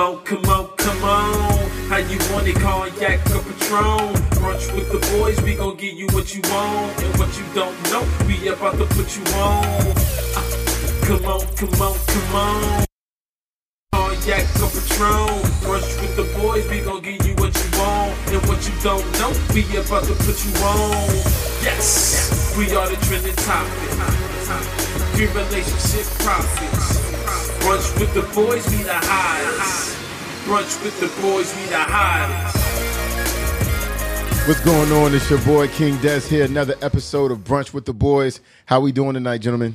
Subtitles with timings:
[0.00, 1.70] on, come on, come on.
[1.88, 4.14] How you want it, cognac or Patron?
[4.40, 7.02] Brunch with the boys, we gon' give you what you want.
[7.02, 9.94] And what you don't know, we about to put you on.
[11.04, 12.84] Come on, come on, come on.
[13.92, 15.42] Cognac or Patron.
[15.64, 18.14] Brunch with the boys, we gon' give you what you want.
[18.32, 21.08] And what you don't know, we about to put you on.
[21.62, 24.99] Yes, we are the trending topic.
[25.20, 26.98] Free relationship profits.
[27.60, 29.98] Brunch with the boys, we the hottest.
[30.46, 32.56] Brunch with the boys, we the hottest.
[34.48, 35.14] What's going on?
[35.14, 36.46] It's your boy King Des here.
[36.46, 38.40] Another episode of Brunch with the Boys.
[38.64, 39.74] How we doing tonight, gentlemen?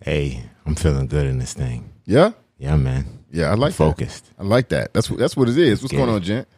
[0.00, 1.92] Hey, I'm feeling good in this thing.
[2.04, 3.20] Yeah, Yeah, man.
[3.30, 3.52] yeah.
[3.52, 3.76] I like that.
[3.76, 4.28] Focused.
[4.40, 4.92] I like that.
[4.92, 5.82] That's what that's what it is.
[5.82, 6.48] What's get going on, gent?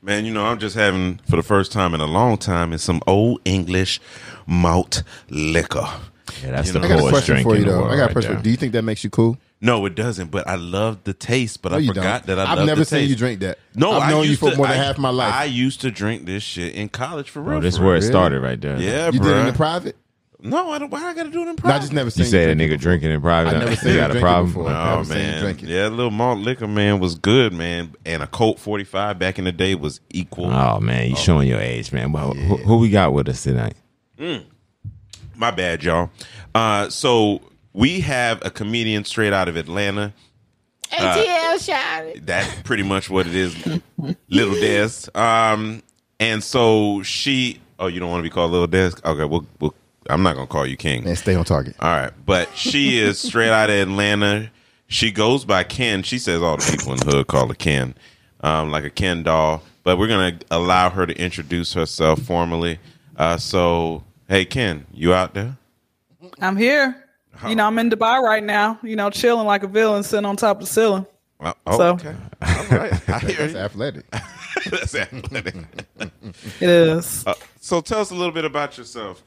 [0.00, 2.84] Man, you know, I'm just having for the first time in a long time is
[2.84, 4.00] some old English
[4.46, 5.88] malt liquor.
[6.42, 7.84] Yeah, that's You the know, I got a question drink for you though.
[7.84, 8.34] I got a question.
[8.34, 8.42] there.
[8.42, 9.36] Do you think that makes you cool?
[9.60, 12.36] No, it doesn't, but I love the taste, but No, I forgot don't.
[12.36, 13.10] that I I've love never the seen taste.
[13.10, 13.58] you drink that.
[13.74, 15.32] No, I've known you for to- more than I- half my life.
[15.34, 17.52] I used to drink this shit in college for real.
[17.52, 18.80] Bro, this is for where it started right there.
[18.80, 19.96] Yeah, you did it in the private?
[20.40, 20.88] No, I don't.
[20.92, 21.76] Why I got to do it in No, private?
[21.76, 22.82] I just never seen You say a drink nigga before.
[22.82, 23.56] drinking in private.
[23.56, 24.46] I never seen you you got a drink problem?
[24.46, 24.70] before.
[24.70, 25.68] Oh Never seen you man, drink it.
[25.68, 29.50] yeah, little malt liquor man was good, man, and a Colt 45 back in the
[29.50, 30.52] day was equal.
[30.52, 31.20] Oh man, you oh.
[31.20, 32.12] showing your age, man.
[32.12, 33.74] Well, who, who we got with us tonight?
[34.16, 34.44] Mm.
[35.38, 36.10] My bad, y'all.
[36.54, 37.40] Uh, so
[37.72, 40.12] we have a comedian straight out of Atlanta.
[40.90, 42.26] ATL shot.
[42.26, 43.54] That's pretty much what it is,
[44.28, 45.08] Little Des.
[45.14, 45.82] Um,
[46.18, 47.60] and so she.
[47.78, 48.92] Oh, you don't want to be called Little Des?
[49.04, 49.74] Okay, well, well
[50.10, 51.04] I'm not gonna call you King.
[51.04, 51.76] Man, stay on target.
[51.78, 54.50] All right, but she is straight out of Atlanta.
[54.88, 56.02] She goes by Ken.
[56.02, 57.94] She says all the people in the hood call her Ken,
[58.40, 59.62] um, like a Ken doll.
[59.84, 62.80] But we're gonna allow her to introduce herself formally.
[63.16, 65.56] Uh, so, hey, Ken, you out there?
[66.40, 67.04] I'm here.
[67.46, 68.78] You know, I'm in Dubai right now.
[68.82, 71.06] You know, chilling like a villain, sitting on top of the ceiling.
[71.40, 73.08] Uh, oh, So- okay, all right.
[73.08, 73.58] I hear That's you.
[73.58, 74.10] athletic.
[74.70, 75.54] That's athletic.
[76.60, 77.24] It is.
[77.26, 79.22] Uh, so, tell us a little bit about yourself.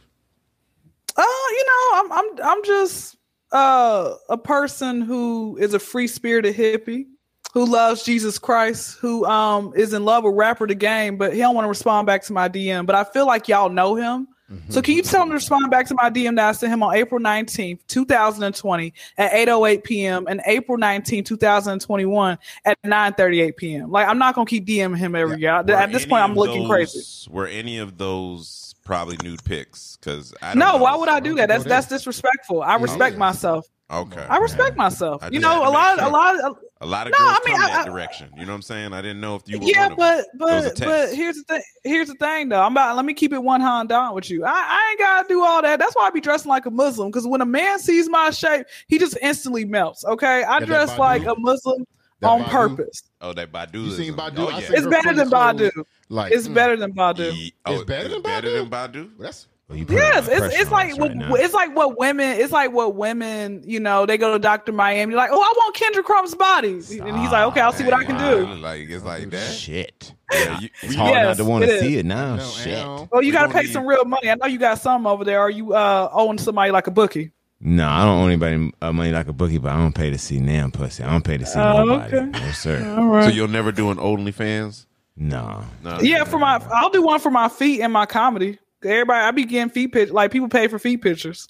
[1.15, 3.15] Uh, you know, I'm I'm I'm just
[3.53, 7.05] uh a person who is a free spirited hippie
[7.53, 11.39] who loves Jesus Christ, who um is in love with rapper the game, but he
[11.39, 12.85] don't want to respond back to my DM.
[12.85, 14.27] But I feel like y'all know him.
[14.69, 16.83] So can you tell him to respond back to my DM that I sent him
[16.83, 20.27] on April 19th, 2020 at 8:08 p.m.
[20.27, 23.91] and April 19th, 2021 at 9:38 p.m.
[23.91, 25.51] Like I'm not gonna keep DMing him every year.
[25.51, 27.31] At this point, I'm looking those- crazy.
[27.31, 29.97] Were any of those probably nude pics?
[29.99, 30.83] Because I don't No, know.
[30.83, 31.47] why would I do that?
[31.49, 32.61] That's that's disrespectful.
[32.63, 33.19] I respect yeah.
[33.19, 33.67] myself.
[33.89, 35.21] Okay, I respect myself.
[35.21, 36.07] I you know, a lot, sure.
[36.07, 38.29] a lot, of, a lot of No, girls I mean, come I- that I- direction.
[38.37, 38.93] You know what I'm saying?
[38.93, 40.25] I didn't know if you were yeah, but them.
[40.33, 41.61] It was a but but here's the thing.
[41.83, 42.61] Here's the thing, though.
[42.61, 42.95] I'm about.
[42.95, 44.45] Let me keep it one hand down with you.
[44.45, 45.77] I, I ain't gotta do all that.
[45.77, 47.09] That's why I be dressing like a Muslim.
[47.09, 50.05] Because when a man sees my shape, he just instantly melts.
[50.05, 50.97] Okay, I that dress Badu?
[50.97, 51.85] like a Muslim
[52.21, 52.49] That on Badu?
[52.77, 53.03] purpose.
[53.21, 53.73] oh, that Badu.
[53.85, 54.37] You seen Badu?
[54.39, 54.69] Oh, yeah.
[54.69, 55.59] It's better than clothed.
[55.59, 55.83] Badu.
[56.09, 57.33] Like It's mm, better than Badu.
[57.35, 58.23] Ye- oh, It's better than Badu.
[58.23, 58.69] better Badu?
[58.69, 59.09] than Badu.
[59.19, 61.97] That's Well, you Yes, a lot of it's it's like what right it's like what
[61.97, 65.53] women it's like what women you know they go to Doctor Miami like oh I
[65.57, 66.81] want Kendra Crumb's body and
[67.17, 68.53] he's like okay I'll see what I can do.
[68.55, 69.51] Like it's like that.
[69.53, 70.13] Shit.
[70.31, 72.35] Yeah, you- It's you- hard Yes, not to want to see it now.
[72.35, 72.77] No, Shit.
[72.85, 73.09] ow.
[73.11, 74.29] Oh, you We got to gonna pay need- some real money.
[74.29, 75.39] I know you got some over there.
[75.39, 77.31] Are you uh, owing somebody like a bookie?
[77.63, 80.17] No, I don't owe anybody uh, money like a bookie, but I don't pay to
[80.17, 81.03] see Nam pussy.
[81.03, 82.17] I don't pay to see Oh, nobody.
[82.17, 82.25] okay.
[82.25, 82.95] No, sir.
[82.97, 83.25] All right.
[83.25, 84.85] So you'll never do an OnlyFans?
[85.15, 85.63] No.
[85.83, 85.99] No.
[86.01, 88.57] yeah, for my, I'll do one for my feet and my comedy.
[88.83, 90.11] Everybody, I be getting feet pic.
[90.11, 91.47] Like people pay for feet pictures.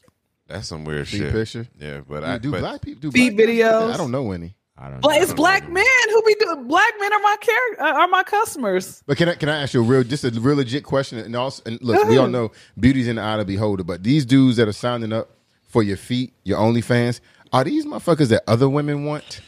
[0.48, 1.32] That's some weird Feet shit.
[1.32, 1.68] picture?
[1.80, 3.64] Yeah, but do, I do but black people do Feet black people?
[3.64, 3.94] videos.
[3.94, 4.58] I don't know any.
[4.78, 5.22] I don't But know.
[5.22, 6.68] it's black men who be doing.
[6.68, 7.56] Black men are my care
[7.88, 9.02] uh, are my customers.
[9.06, 11.20] But can I can I ask you a real just a real legit question?
[11.20, 13.86] And also, and look, we all know beauty's in the eye of the beholder.
[13.86, 15.30] But these dudes that are signing up
[15.72, 17.20] for your feet, your OnlyFans,
[17.54, 19.42] are these motherfuckers that other women want?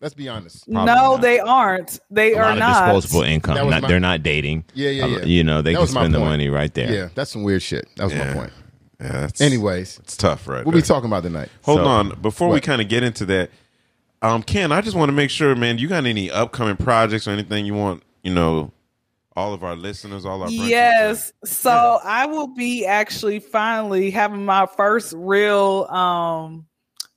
[0.00, 0.64] Let's be honest.
[0.70, 1.20] Probably no, not.
[1.22, 1.98] they aren't.
[2.10, 2.92] They a are lot of not.
[2.94, 3.54] disposable income.
[3.68, 4.64] Not, my- they're not dating.
[4.72, 5.24] Yeah, yeah, Uh, yeah.
[5.24, 6.92] You know, they That can spend the money right there.
[6.92, 7.88] Yeah, that's some weird shit.
[7.96, 8.28] That was Yeah.
[8.28, 8.52] my point.
[9.00, 10.64] yeah, that's, Anyways, it's tough, right?
[10.64, 10.80] what there.
[10.82, 11.48] be talking about tonight?
[11.62, 13.50] Hold So- on, before we kind of get into that,
[14.22, 17.32] um, Ken, I just want to make sure, man, you got any upcoming projects or
[17.32, 18.72] anything you want, you know,
[19.38, 21.32] all of our listeners, all our Yes.
[21.44, 26.66] So I will be actually finally having my first real um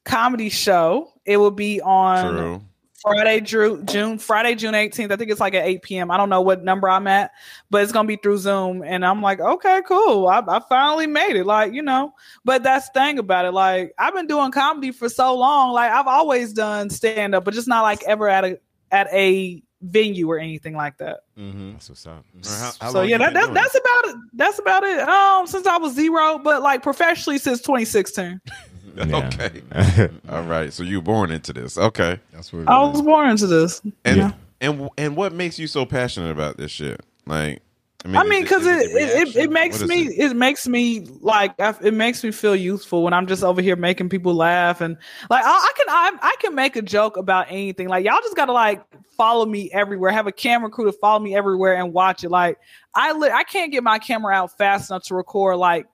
[0.06, 1.12] comedy show.
[1.26, 2.62] It will be on True.
[3.02, 5.12] Friday, Drew, June, Friday, June 18th.
[5.12, 6.12] I think it's like at 8 p.m.
[6.12, 7.32] I don't know what number I'm at,
[7.72, 8.84] but it's gonna be through Zoom.
[8.84, 10.28] And I'm like, okay, cool.
[10.28, 11.48] I, I finally made it.
[11.48, 12.14] Like, you know,
[12.46, 13.52] but that's the thing about it.
[13.54, 15.74] Like, I've been doing comedy for so long.
[15.74, 18.60] Like, I've always done stand up, but just not like ever at a
[18.92, 21.22] at a venue or anything like that.
[21.38, 21.74] Mm-hmm.
[21.74, 22.26] That's what's up.
[22.46, 24.16] How- how so yeah, that, that that's about it.
[24.34, 25.00] That's about it.
[25.00, 28.40] Um, since I was zero, but like professionally since 2016.
[28.98, 29.62] Okay.
[30.30, 30.72] All right.
[30.74, 31.78] So you were born into this.
[31.78, 32.20] Okay.
[32.34, 32.64] That's what.
[32.64, 32.92] It I is.
[32.92, 33.82] was born into this.
[34.04, 34.32] And yeah.
[34.60, 37.02] and and what makes you so passionate about this shit?
[37.26, 37.62] Like,
[38.04, 40.32] I mean, I mean, because it, it, it, it makes me it?
[40.32, 40.36] it?
[40.36, 44.10] makes me like I, it makes me feel useful when I'm just over here making
[44.10, 44.98] people laugh and
[45.30, 47.90] like I, I can I, I can make a joke about anything.
[47.90, 48.84] Like y'all just gotta like
[49.16, 50.12] follow me everywhere.
[50.12, 52.30] Have a camera crew to follow me everywhere and watch it.
[52.30, 52.58] Like
[52.96, 55.86] I li- I can't get my camera out fast enough to record like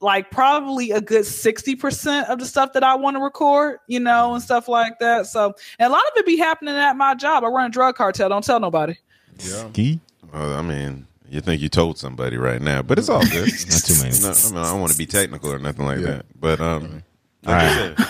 [0.00, 4.34] like probably a good 60% of the stuff that I want to record, you know,
[4.34, 5.26] and stuff like that.
[5.26, 7.44] So, and a lot of it be happening at my job.
[7.44, 8.28] I run a drug cartel.
[8.28, 8.96] Don't tell nobody.
[9.38, 9.68] Yeah.
[9.70, 10.00] Ski?
[10.32, 13.48] Well, I mean, you think you told somebody right now, but it's all good.
[13.68, 14.18] Not too many.
[14.20, 16.06] No, I mean, I don't want to be technical or nothing like Yeah.
[16.06, 16.26] that.
[16.38, 17.02] But um,
[17.46, 17.98] All like I right.
[17.98, 18.06] said,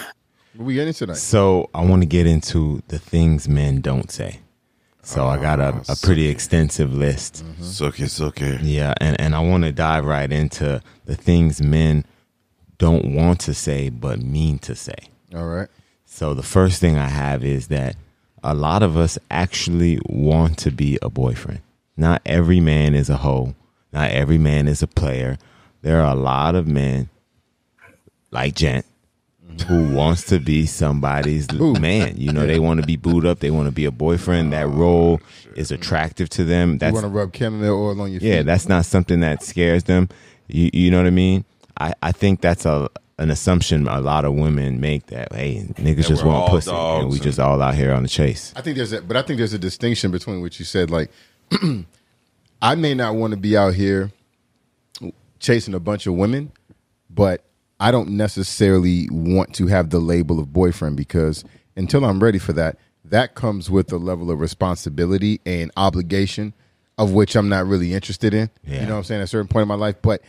[0.55, 1.17] What we getting tonight?
[1.17, 4.41] So I want to get into the things men don't say.
[5.05, 7.45] So I got a, a pretty extensive list.
[7.61, 8.61] suck it, suck it.
[8.61, 12.05] Yeah, and, and I want to dive right into the things men
[12.79, 14.95] don't want to say but mean to say.
[15.35, 15.69] All right.
[16.05, 17.97] So the first thing I have is that
[18.45, 21.63] a lot of us actually want to be a boyfriend.
[21.97, 23.55] Not every man is a hoe.
[23.93, 25.39] Not every man is a player.
[25.83, 27.11] There are a lot of men
[28.31, 28.87] like Gent
[29.67, 29.95] who mm-hmm.
[29.95, 32.15] wants to be somebody's man.
[32.17, 33.41] You know, they want to be booed up.
[33.41, 34.53] They want to be a boyfriend.
[34.53, 35.21] That oh, role
[35.57, 36.79] is attractive to them.
[36.79, 38.29] That's, You want to rub chamomile oil on your feet?
[38.29, 40.09] yeah, that's not something that scares them.
[40.49, 41.45] You you know what I mean?
[41.79, 45.97] I, I think that's a an assumption a lot of women make that hey niggas
[45.97, 48.53] That just want pussy and we and- just all out here on the chase.
[48.57, 50.91] I think there's a, but I think there's a distinction between what you said.
[50.91, 51.11] Like,
[52.63, 54.11] I may not want to be out here
[55.41, 56.53] chasing a bunch of women,
[57.11, 57.43] but
[57.81, 61.45] I don't necessarily want to have the label of boyfriend because
[61.77, 66.55] until I'm ready for that, that comes with a level of responsibility and obligation
[66.99, 68.51] of which I'm not really interested in.
[68.65, 68.81] Yeah.
[68.83, 69.21] You know what I'm saying?
[69.23, 70.23] At a certain point in my life, but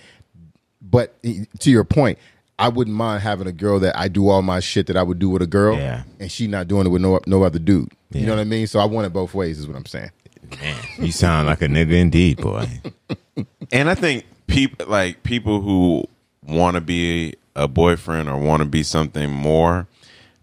[0.82, 1.16] but
[1.60, 2.18] to your point,
[2.60, 5.20] I wouldn't mind having a girl that I do all my shit that I would
[5.20, 6.04] do with a girl, Yeah.
[6.20, 7.92] and she not doing it with no no other dude.
[8.12, 8.68] You know what I mean?
[8.68, 10.12] So I want it both ways, is what I'm saying.
[10.62, 12.68] Man, you sound like a nigga indeed, boy.
[13.72, 16.08] And I think people like people who
[16.44, 19.88] want to be a boyfriend or want to be something more,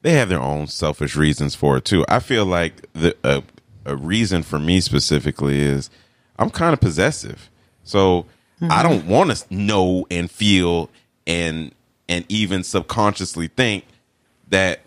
[0.02, 2.04] they have their own selfish reasons for it too.
[2.08, 3.42] I feel like the a,
[3.84, 5.90] a reason for me specifically is
[6.38, 7.50] I'm kind of possessive,
[7.84, 8.26] so
[8.62, 8.88] I mm-hmm.
[8.88, 10.90] don't want to know and feel
[11.26, 11.72] and
[12.08, 13.84] and even subconsciously think
[14.48, 14.80] that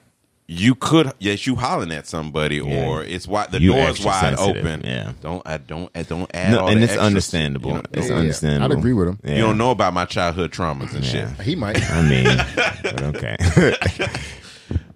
[0.47, 2.85] you could yes you hollering at somebody Yeah.
[2.87, 4.81] or it's wide the You door's wide sensitive, open.
[4.85, 5.13] yeah.
[5.21, 7.69] Don't I don't I don't add No, all and the it's extras, understandable.
[7.69, 7.83] you know?
[7.93, 8.19] it's Yeah, yeah.
[8.19, 8.71] understandable.
[8.73, 9.19] I'd agree with him.
[9.23, 9.35] Yeah.
[9.35, 11.29] You don't know about my childhood traumas and shit.
[11.41, 11.81] He might.
[11.91, 12.25] I mean,
[12.83, 13.37] but okay.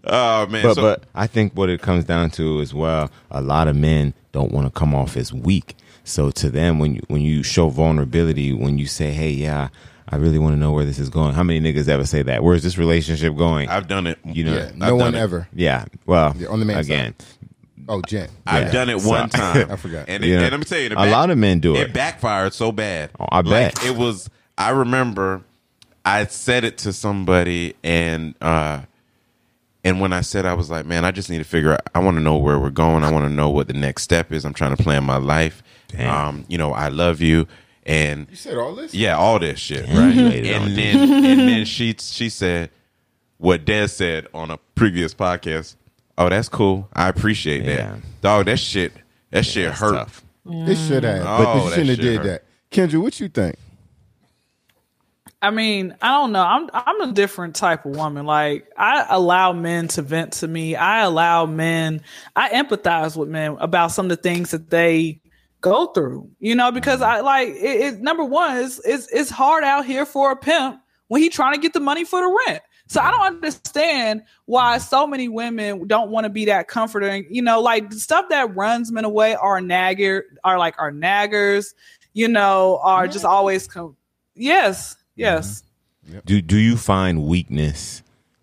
[0.09, 3.41] Oh man, but so, but I think what it comes down to as well, a
[3.41, 5.75] lot of men don't want to come off as weak.
[6.05, 9.67] So to them, when you when you show vulnerability, when you say, "Hey, yeah,
[10.09, 12.43] I really want to know where this is going," how many niggas ever say that?
[12.43, 13.69] Where's this relationship going?
[13.69, 14.19] I've done it.
[14.25, 14.71] you know, Yeah, yeah.
[14.75, 15.19] no I've one done it.
[15.23, 15.47] ever.
[15.53, 15.85] Yeah.
[16.05, 17.15] Well, Yeah, on the man's again,
[17.89, 18.29] Oh, Gent.
[18.45, 18.71] I've Yeah.
[18.71, 19.67] done it one So- time.
[19.71, 20.05] I forgot.
[20.09, 20.41] And, it, Yeah.
[20.41, 21.93] and let me tell you, it A back- lot of men do It it.
[21.93, 23.11] backfired so bad.
[23.19, 23.85] Oh, I Like, bet.
[23.85, 24.29] it was.
[24.57, 25.41] I remember
[26.03, 28.81] I said it to somebody, and uh,
[29.83, 31.81] and when I said, I was like, man, I just need to figure out.
[31.95, 33.03] I want to know where we're going.
[33.03, 34.43] I want to know what the next step is.
[34.45, 35.63] I'm trying to plan my life.
[35.89, 36.13] Damn.
[36.27, 37.47] Um, you know, I love you,
[37.87, 38.93] and You said all this?
[38.93, 40.13] Yeah, all this shit, Damn, right?
[40.15, 42.69] you laid it on And then and then she she said
[43.37, 45.75] what Des said on a previous podcast.
[46.17, 46.87] Oh, that's cool.
[46.93, 47.75] I appreciate Yeah.
[47.75, 47.99] that.
[48.21, 48.93] Dog, that shit
[49.31, 49.93] that shit hurt.
[49.93, 50.23] tough.
[50.49, 51.25] It should have.
[51.25, 52.23] Oh, but you that shouldn't have shit did hurt.
[52.25, 52.43] that.
[52.91, 53.55] Kendra, what you think?
[55.41, 56.41] I mean, I don't know.
[56.41, 58.25] I'm I'm a different type of woman.
[58.25, 60.75] Like I allow men to vent to me.
[60.75, 62.01] I allow men.
[62.35, 65.19] I empathize with men about some of the things that they
[65.61, 66.29] go through.
[66.39, 67.11] You know, because mm-hmm.
[67.11, 67.95] I like it.
[67.95, 71.53] it number one is it's it's hard out here for a pimp when he trying
[71.53, 72.61] to get the money for the rent.
[72.89, 77.27] So I don't understand why so many women don't want to be that comforting.
[77.29, 81.73] You know, like stuff that runs men away are nagger, are like are naggers.
[82.13, 83.95] You know, are just always com-
[84.35, 85.21] yes, mm-hmm.
[85.21, 85.63] yes.
[86.25, 88.01] Do do you find weakness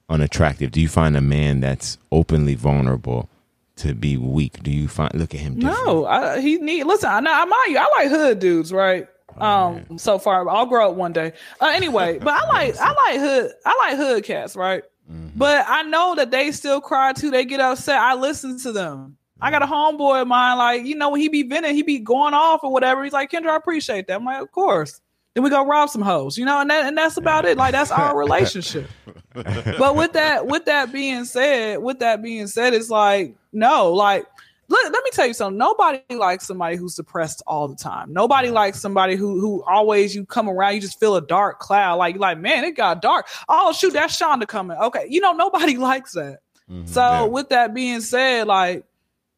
[0.08, 0.70] unattractive?
[0.70, 3.28] Do you find a man that's openly vulnerable
[3.76, 4.62] to be weak?
[4.62, 5.86] Do you find look at him different?
[5.86, 7.08] No, I, he need listen.
[7.08, 9.08] I, I mind you, I like hood dudes, right?
[9.36, 11.32] Um, so far, I'll grow up one day.
[11.60, 14.84] Uh, anyway, but I like I like hood I like hood cats, right?
[15.36, 17.30] But I know that they still cry too.
[17.30, 17.98] They get upset.
[17.98, 19.16] I listen to them.
[19.40, 21.98] I got a homeboy of mine, like you know, when he be venting, he be
[21.98, 23.04] going off or whatever.
[23.04, 24.14] He's like, Kendra, I appreciate that.
[24.14, 25.00] I'm like, of course.
[25.34, 27.58] Then we go rob some hoes, you know, and that, and that's about it.
[27.58, 28.88] Like that's our relationship.
[29.78, 34.26] but with that, with that being said, with that being said, it's like no, like
[34.68, 35.58] Look, let me tell you something.
[35.58, 38.12] Nobody likes somebody who's depressed all the time.
[38.12, 41.96] Nobody likes somebody who who always you come around, you just feel a dark cloud.
[41.96, 43.26] Like, like, man, it got dark.
[43.48, 44.78] Oh, shoot, that's Shonda coming.
[44.78, 45.06] Okay.
[45.08, 46.38] You know, nobody likes that.
[46.70, 46.86] Mm-hmm.
[46.86, 47.22] So Yeah.
[47.24, 48.84] with that being said, like,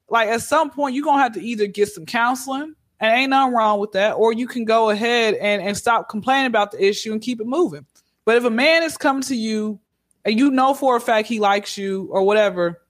[0.09, 3.55] like at some point you're gonna have to either get some counseling, and ain't nothing
[3.55, 7.13] wrong with that, or you can go ahead and, and stop complaining about the issue
[7.13, 7.85] and keep it moving.
[8.25, 9.81] But if a man is coming to you
[10.27, 12.83] and you know for a fact he likes you or whatever,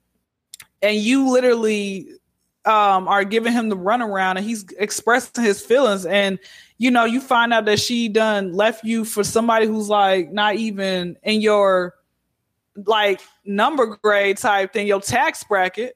[0.81, 2.09] and you literally
[2.65, 6.39] um, are giving him the runaround and he's expressing his feelings, and
[6.79, 10.55] you know you find out that she done left you for somebody who's like not
[10.55, 11.93] even in your
[12.85, 15.95] like number grade type thing, your tax bracket,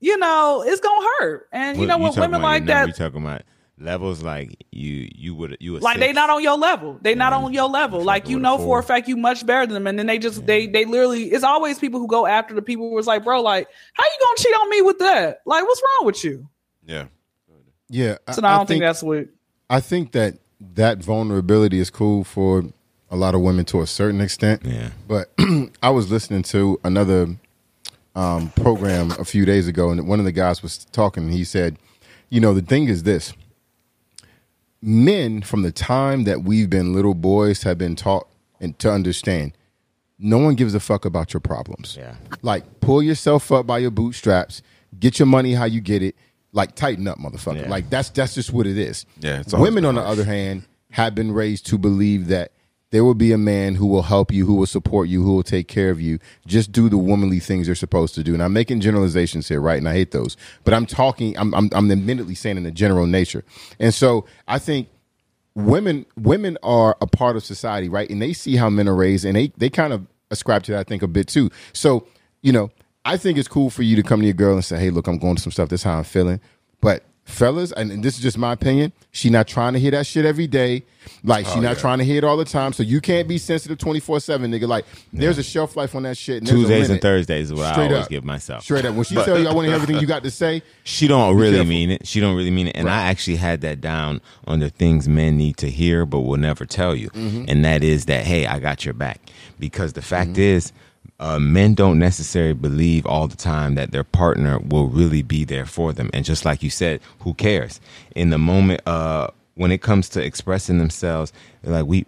[0.00, 1.48] you know, it's gonna hurt.
[1.52, 3.42] And you know what, women like that, talking about
[3.78, 6.98] levels like you you would you would like they not on your level.
[7.02, 8.02] They not on your level.
[8.02, 10.18] Like Fucking you know for a fact you much better than them, and then they
[10.18, 11.24] just they they literally.
[11.24, 14.18] It's always people who go after the people who was like, bro, like how you
[14.20, 15.40] gonna cheat on me with that?
[15.46, 16.48] Like what's wrong with you?
[16.84, 17.06] Yeah.
[17.88, 18.18] Yeah.
[18.32, 19.28] So no, I don't think, that's what.
[19.70, 20.38] I think that
[20.74, 22.64] that vulnerability is cool for
[23.10, 24.62] a lot of women to a certain extent.
[24.64, 24.90] Yeah.
[25.06, 25.32] But
[25.82, 27.36] I was listening to another
[28.14, 31.24] um, program a few days ago, and one of the guys was talking.
[31.24, 31.76] And he said,
[32.30, 33.32] "You know, the thing is this:
[34.86, 38.28] men, from the time that we've been little boys, have been taught
[38.60, 39.52] and to understand,
[40.18, 41.96] no one gives a fuck about your problems.
[41.98, 42.14] Yeah.
[42.40, 44.62] Like, pull yourself up by your bootstraps,
[44.98, 46.14] get your money how you get it.
[46.52, 47.62] Like, tighten up, motherfucker.
[47.62, 47.68] Yeah.
[47.68, 49.04] Like, that's that's just what it is.
[49.18, 50.62] Yeah, it's Women, on the other hand,
[50.92, 52.52] have been raised to believe that
[52.90, 55.42] there will be a man who will help you, who will support you, who will
[55.42, 56.18] take care of you.
[56.46, 58.32] Just do the womanly things you're supposed to do.
[58.32, 59.78] And I'm making generalizations here, right?
[59.78, 60.36] And I hate those.
[60.64, 61.36] But I'm talking.
[61.36, 63.44] I'm I'm, I'm admittedly saying in a general nature.
[63.80, 64.88] And so I think
[65.54, 68.08] women women are a part of society, right?
[68.08, 70.80] And they see how men are raised, and they they kind of ascribe to that,
[70.80, 71.50] I think, a bit too.
[71.72, 72.06] So
[72.42, 72.70] you know,
[73.04, 75.08] I think it's cool for you to come to your girl and say, "Hey, look,
[75.08, 75.68] I'm going to some stuff.
[75.68, 76.40] This is how I'm feeling."
[76.80, 80.06] But fellas, and, and this is just my opinion, she not trying to hear that
[80.06, 80.84] shit every day.
[81.22, 82.72] Like she not trying to hear it all the time.
[82.72, 84.66] So you can't be sensitive twenty four seven, nigga.
[84.66, 86.38] Like there's a shelf life on that shit.
[86.38, 87.00] and Tuesdays and.
[87.00, 88.08] Thursdays is what I always up.
[88.08, 88.64] give myself.
[88.64, 88.94] Straight up.
[88.94, 91.36] When she tell you I want to hear everything you got to say, She don't
[91.36, 91.68] really careful.
[91.68, 92.06] mean it.
[92.06, 92.76] She don't really mean it.
[92.76, 96.38] And I actually had that down on the things men need to hear but will
[96.38, 97.10] never tell you.
[97.10, 97.44] Mm-hmm.
[97.48, 99.20] And that is that, hey, I got your back.
[99.60, 100.72] Because the fact is,
[101.18, 105.66] uh, men don't necessarily believe all the time that their partner will really be there
[105.66, 106.10] for them.
[106.12, 107.80] And just like you said, who cares?
[108.14, 111.32] In the moment, uh, when it comes to expressing themselves,
[111.64, 112.04] like we,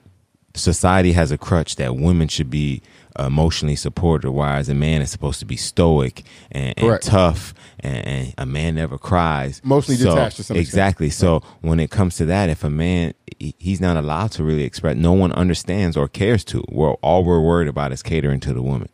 [0.55, 2.83] society has a crutch that women should be
[3.19, 6.23] emotionally supported, whereas a man is supposed to be stoic
[6.53, 9.61] and, and tough, and, and a man never cries.
[9.65, 10.69] Mostly So- detached to some extent.
[10.69, 11.11] Exactly.
[11.11, 14.63] So when it comes to that, if a man he- he's not allowed to really
[14.65, 16.63] express, no one understands or cares to.
[16.69, 18.89] We're all we're worried about is catering to the woman.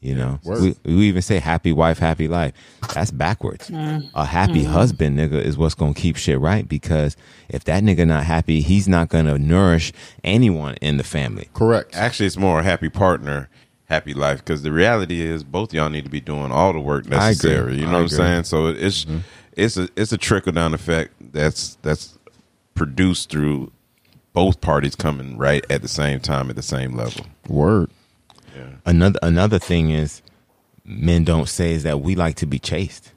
[0.00, 2.52] You know, we, we even say happy wife, happy life.
[2.94, 3.68] That's backwards.
[3.68, 4.06] Mm-hmm.
[4.16, 4.72] A happy mm-hmm.
[4.72, 6.68] husband, nigga, is what's gonna keep shit right.
[6.68, 7.16] Because
[7.48, 11.48] if that nigga not happy, he's not gonna nourish anyone in the family.
[11.52, 11.96] correct.
[11.96, 13.48] Actually, it's more a happy partner,
[13.86, 14.38] happy life.
[14.38, 17.74] Because the reality is, both y'all need to be doing all the work necessary.
[17.74, 18.44] You know I what I'm saying?
[18.44, 19.18] So it's mm-hmm.
[19.54, 22.16] it's a it's a trickle down effect that's that's
[22.76, 23.72] produced through
[24.32, 27.26] both parties coming right at the same time at the same level.
[27.48, 27.90] Word.
[28.88, 30.22] Another another thing is
[30.84, 33.12] men don't say is that we like to be chased.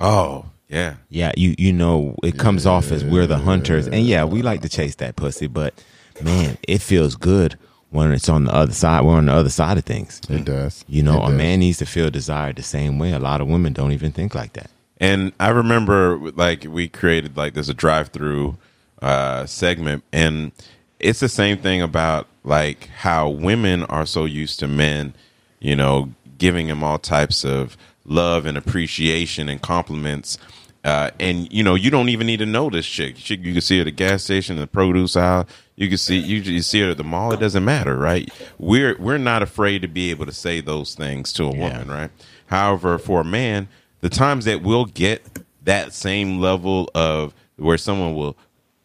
[0.00, 4.24] Oh yeah, Yeah, you you know it comes off as we're the hunters, and yeah,
[4.24, 5.74] we like to chase that pussy, but
[6.22, 7.58] man, it feels good
[7.90, 9.04] when it's on the other side.
[9.04, 10.20] We're on the other side of things.
[10.28, 10.84] It does.
[10.88, 11.36] You know, It a does.
[11.38, 13.10] man needs to feel desired the same way.
[13.12, 14.70] A lot of women don't even think like that.
[14.98, 18.56] And I remember like we created like there's a drive through
[19.02, 20.52] uh segment and
[21.00, 25.14] it's the same thing about like how women are so used to men,
[25.58, 30.38] you know, giving them all types of love and appreciation and compliments.
[30.82, 33.16] Uh, and you know you don't even need to know this chick.
[33.18, 35.46] She, you can see her at the gas station, the produce aisle.
[35.76, 37.32] You can see you, you see her at the mall.
[37.32, 38.30] It doesn't matter, right?
[38.58, 42.10] We're we're not afraid to be able to say those things to a woman, right?
[42.46, 43.68] However, for a man,
[44.00, 45.22] the times that we'll get
[45.64, 48.36] that same level of where someone will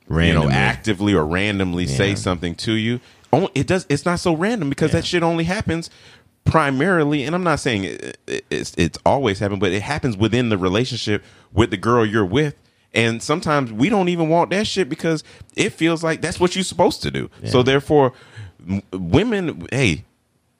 [0.10, 0.48] you Randomly.
[0.50, 3.00] know actively or randomly say something to you.
[3.34, 5.90] Oh, it does it's not so random because that shit only happens
[6.46, 10.50] primarily and i'm not saying it, it, it's it's always happened but it happens within
[10.50, 12.56] the relationship with the girl you're with.
[12.94, 15.22] And sometimes we don't even want that shit because
[15.58, 17.30] it feels like that's what you're supposed to do.
[17.46, 18.14] So therefore
[18.66, 20.06] m- women hey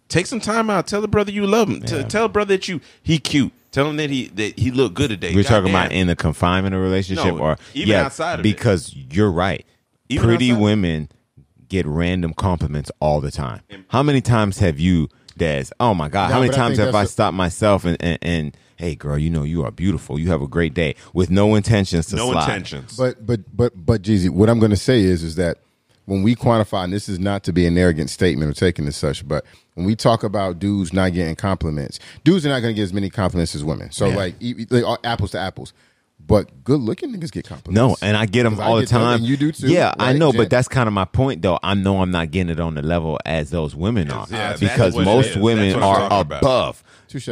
[0.10, 0.86] take some time out.
[0.88, 1.82] Tell the brother you love him.
[1.82, 4.94] T- tell the brother that you he cute tell him that he that he look
[4.96, 5.76] good today We're talking Goddamn.
[5.88, 8.44] about in the confinement of a relationship, No, or even yeah, outside of it.
[8.44, 9.66] because you're right.
[10.10, 10.62] Even Pretty outside.
[10.64, 11.10] women
[11.68, 13.62] get random compliments all the time.
[13.90, 15.66] How many times have you Des.
[15.82, 17.36] Oh my God, No, how many but I times think have I that's a- stopped
[17.36, 20.18] myself and, and and hey, girl, you know you are beautiful.
[20.18, 22.44] You have a great day with no intentions to No slide.
[22.44, 22.96] intentions.
[22.96, 25.58] But but but but Jeezy, what I'm going to say is is that
[26.06, 28.96] when we quantify, and this is not to be an arrogant statement or taken as
[28.96, 32.76] such, but when we talk about dudes not getting compliments, dudes are not going to
[32.76, 33.92] get as many compliments as women.
[33.92, 34.16] So Yeah.
[34.16, 34.36] like,
[34.70, 35.74] like uh, apples to apples.
[36.28, 37.76] But good looking niggas get compliments.
[37.76, 39.16] No, and I get them 'Cause I all the get them, time.
[39.18, 40.38] and you do too, Yeah, I know, Gent?
[40.44, 41.60] but that's kind of my point, though.
[41.62, 44.96] I know I'm not getting it on the level as those women are Yeah, because
[44.96, 46.42] most women That's what I'm are talking about.
[46.42, 47.30] above touche.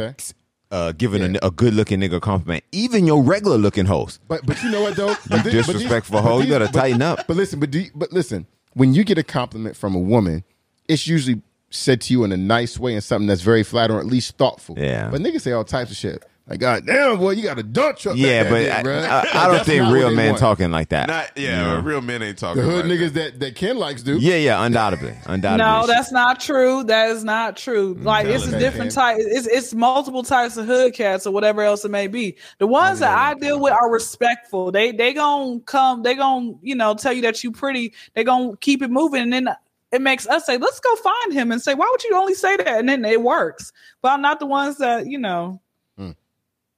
[0.70, 2.62] uh, giving a, a good looking nigga compliment.
[2.72, 4.20] Even your regular looking host.
[4.28, 5.10] But but you know what though?
[5.10, 6.40] You But thi- disrespectful hoe.
[6.40, 7.26] You gotta but- tighten up.
[7.26, 10.44] But listen, but do you- but listen, when you get a compliment from a woman,
[10.88, 11.40] it's usually
[11.70, 14.36] said to you in a nice way and something that's very flattering, or at least
[14.36, 14.78] thoughtful.
[14.78, 15.10] Yeah.
[15.10, 16.24] But niggas say all types of shit.
[16.46, 18.16] Like, God damn, boy, you got a dump truck.
[18.18, 20.38] Yeah, back but there, I, bruh." I, I don't think real men want.
[20.38, 21.08] talking like that.
[21.08, 22.60] Not yeah, You real men ain't talking.
[22.62, 23.32] The hood like niggas that.
[23.32, 24.18] that, that Ken likes do.
[24.18, 25.64] Yeah, yeah, undoubtedly, undoubtedly.
[25.64, 26.84] No, that's not true.
[26.84, 27.94] That is not true.
[27.94, 28.04] Mm-hmm.
[28.04, 29.16] Like it's a different Ken.
[29.16, 29.16] type.
[29.20, 32.36] It's it's multiple types of hood cats or whatever else it may be.
[32.58, 34.70] The ones that I deal with are respectful.
[34.70, 36.02] They they gonna come.
[36.02, 37.94] They gonna you know tell you that you pretty.
[38.12, 39.48] They gonna keep it moving, and then
[39.92, 42.56] it makes us say, let's go find him and say, why would you only say
[42.56, 42.66] that?
[42.66, 43.72] And then it works.
[44.02, 45.62] But I'm not the ones that you know.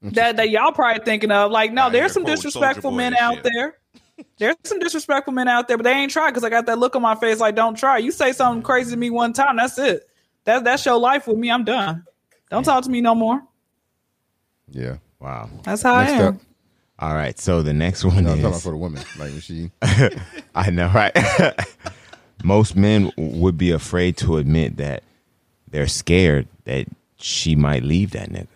[0.03, 3.45] That, that y'all probably thinking of like no there's some disrespectful men out shit.
[3.45, 3.79] there
[4.39, 6.97] there's some disrespectful men out there, but they ain't try because I got that look
[6.97, 7.99] on my face like, don't try.
[7.99, 8.67] You say something mm-hmm.
[8.67, 10.09] crazy to me one time, that's it.
[10.45, 11.51] That that's your life with me.
[11.51, 12.05] I'm done.
[12.51, 13.43] Don't talk to me no more.
[14.71, 14.97] Yeah.
[15.19, 15.51] wow.
[15.65, 16.35] That's how Next I am.
[16.35, 16.41] up.
[16.99, 19.03] All right, so the next one No, I'm talking about is for the woman.
[19.19, 19.71] Like she
[20.55, 21.15] I know, right?
[22.45, 25.03] Most men would be afraid to admit that
[25.69, 26.87] they're scared that
[27.19, 28.47] she might leave that nigga.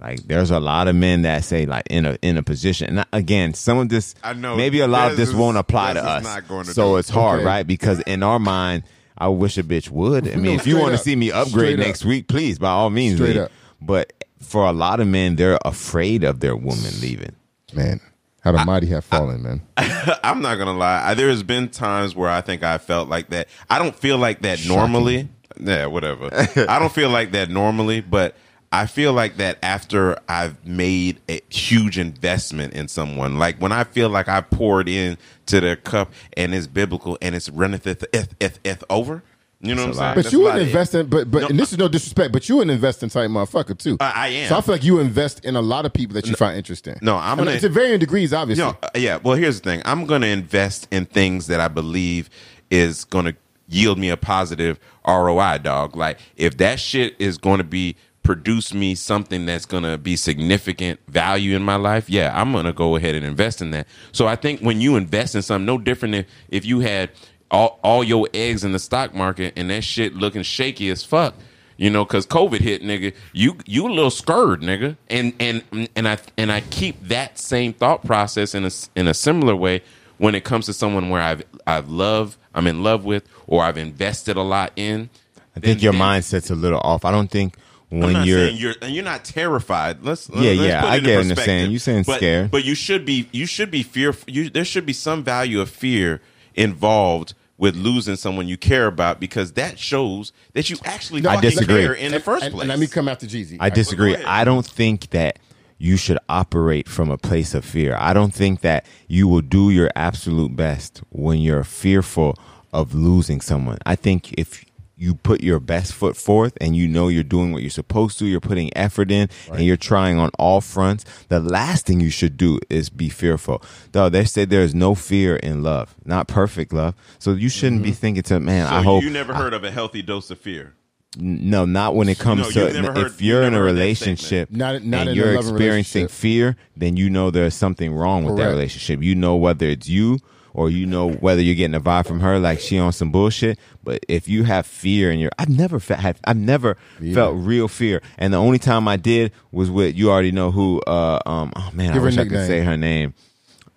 [0.00, 2.98] Like, there's a lot of men that say, like, in a in a position.
[2.98, 4.56] And again, some of this, I know.
[4.56, 6.24] maybe a lot of This this is- won't apply this to us.
[6.24, 7.46] not going to so it's hard, Okay.
[7.46, 7.66] right?
[7.66, 8.84] Because in our mind,
[9.16, 10.28] I wish a bitch would.
[10.32, 11.86] I mean, if you want to see me upgrade Straight up.
[11.86, 13.44] next week, please, by all means, Straight leave.
[13.46, 13.50] up.
[13.80, 17.34] But for a lot of men, they're afraid of their woman leaving.
[17.74, 18.00] man,
[18.42, 19.62] how the mighty have fallen, man.
[20.22, 21.02] I'm not gonna lie.
[21.10, 23.48] I, there has been times where I think I felt like that.
[23.68, 25.28] I don't feel like that normally.
[25.60, 26.28] Yeah, whatever.
[26.68, 28.36] I don't feel like that normally, but
[28.70, 33.38] I feel like that after I've made a huge investment in someone.
[33.38, 37.34] Like when I feel like I poured in to their cup and it's biblical and
[37.34, 39.22] it's runneth it, it, it, it over.
[39.60, 40.14] You know what I'm saying?
[40.14, 42.30] But That's you a would invest in, but but No, and this is no disrespect,
[42.32, 43.96] but you an investing type motherfucker too.
[43.98, 44.48] I- I am.
[44.50, 46.96] So I feel like you invest in a lot of people that you find interesting.
[47.02, 48.64] No, I'm And gonna- to varying degrees, obviously.
[48.64, 49.18] No, uh, yeah.
[49.20, 49.82] Well, here's the thing.
[49.84, 52.30] I'm going to invest in things that I believe
[52.70, 53.34] is going to
[53.68, 55.96] yield me a positive ROI, dog.
[55.96, 57.96] Like if that shit is going to be
[58.28, 62.66] produce me something that's going to be significant value in my life, yeah, I'm going
[62.66, 63.86] to go ahead and invest in that.
[64.12, 67.08] So I think when you invest in something, no different than if you had
[67.50, 71.36] all, all your eggs in the stock market and that shit looking shaky as fuck.
[71.78, 73.14] You know, because COVID hit, nigga.
[73.32, 74.98] You you a little scared, nigga.
[75.08, 79.14] And and and I and I keep that same thought process in a in a
[79.14, 79.82] similar way
[80.18, 83.78] when it comes to someone where I've I've love I'm in love with or I've
[83.78, 85.08] invested a lot in.
[85.56, 87.06] I think your mindset's a little off.
[87.06, 87.56] I don't think
[87.90, 90.02] when not you're saying you're and you're not terrified.
[90.04, 91.70] Let's Yeah, let's yeah, put it I get what you're saying.
[91.70, 92.50] You saying but, scared.
[92.50, 94.30] but you should be you should be fearful.
[94.32, 96.20] You, there should be some value of fear
[96.54, 101.40] involved with losing someone you care about because that shows that you actually No, I
[101.40, 101.82] disagree.
[101.82, 102.62] care in the first and, place.
[102.62, 103.56] and let me come after Jeezy.
[103.58, 104.14] I disagree.
[104.16, 105.38] I don't think that
[105.78, 107.96] you should operate from a place of fear.
[107.98, 112.36] I don't think that you will do your absolute best when you're fearful
[112.72, 113.78] of losing someone.
[113.86, 114.64] I think if
[114.98, 118.26] you put your best foot forth and you know you're doing what you're supposed to,
[118.26, 122.36] you're putting effort in and you're trying on all fronts, the last thing you should
[122.36, 123.62] do is be fearful.
[123.92, 126.94] Though they say there is no fear in love, not perfect love.
[127.20, 127.96] So you shouldn't be mm-hmm.
[127.96, 130.74] thinking to, man, so I hope you never heard of a healthy dose of fear.
[131.16, 133.76] no, not when it comes No, to heard- if you're you've in a never heard
[133.76, 137.92] that relationship Not- not and in you're loving experiencing fear, then you know there's something
[137.92, 139.02] wrong with that relationship.
[139.02, 140.18] You know whether it's you
[140.58, 143.58] or you know whether you're getting a vibe from her like she on some bullshit.
[143.84, 146.76] But if you have fear and you're, I've never fe- had, I've never
[147.14, 150.80] felt real fear, and the only time I did was with you already know who.
[150.80, 153.14] Uh, um, oh man, Give I wish I could say her name.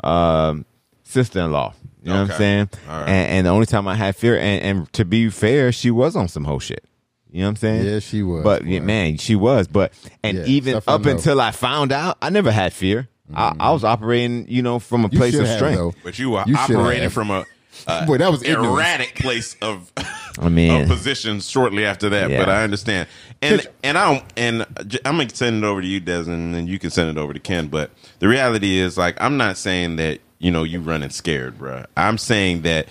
[0.04, 0.66] Um,
[1.04, 1.74] sister-in-law.
[2.04, 2.70] You know what I'm saying?
[2.88, 3.02] Right.
[3.08, 6.16] And, and the only time I had fear, and, and to be fair, she was
[6.16, 6.84] on some whole shit.
[7.30, 7.86] You know what I'm saying?
[7.86, 9.68] Yeah, she was, But yeah, man, she was.
[9.68, 13.08] But and Yeah, even stuff I up until I found out, I never had fear.
[13.36, 15.78] I, I was operating, you know, from a You place should of have, strength.
[15.78, 15.94] though.
[16.04, 17.14] But you are You should operating have.
[17.14, 17.46] from a,
[17.88, 18.68] a Boy, that was ignorance.
[18.68, 19.92] erratic place of
[20.40, 22.30] I mean- of position shortly after that.
[22.30, 22.40] Yeah.
[22.40, 23.08] But I understand,
[23.42, 26.56] and and I don't, and j- I'm gonna send it over to you, Desmond, and
[26.56, 27.68] then you can send it over to Ken.
[27.68, 31.86] But the reality is, like, I'm not saying that you know you running scared, bruh.
[31.98, 32.88] I'm saying that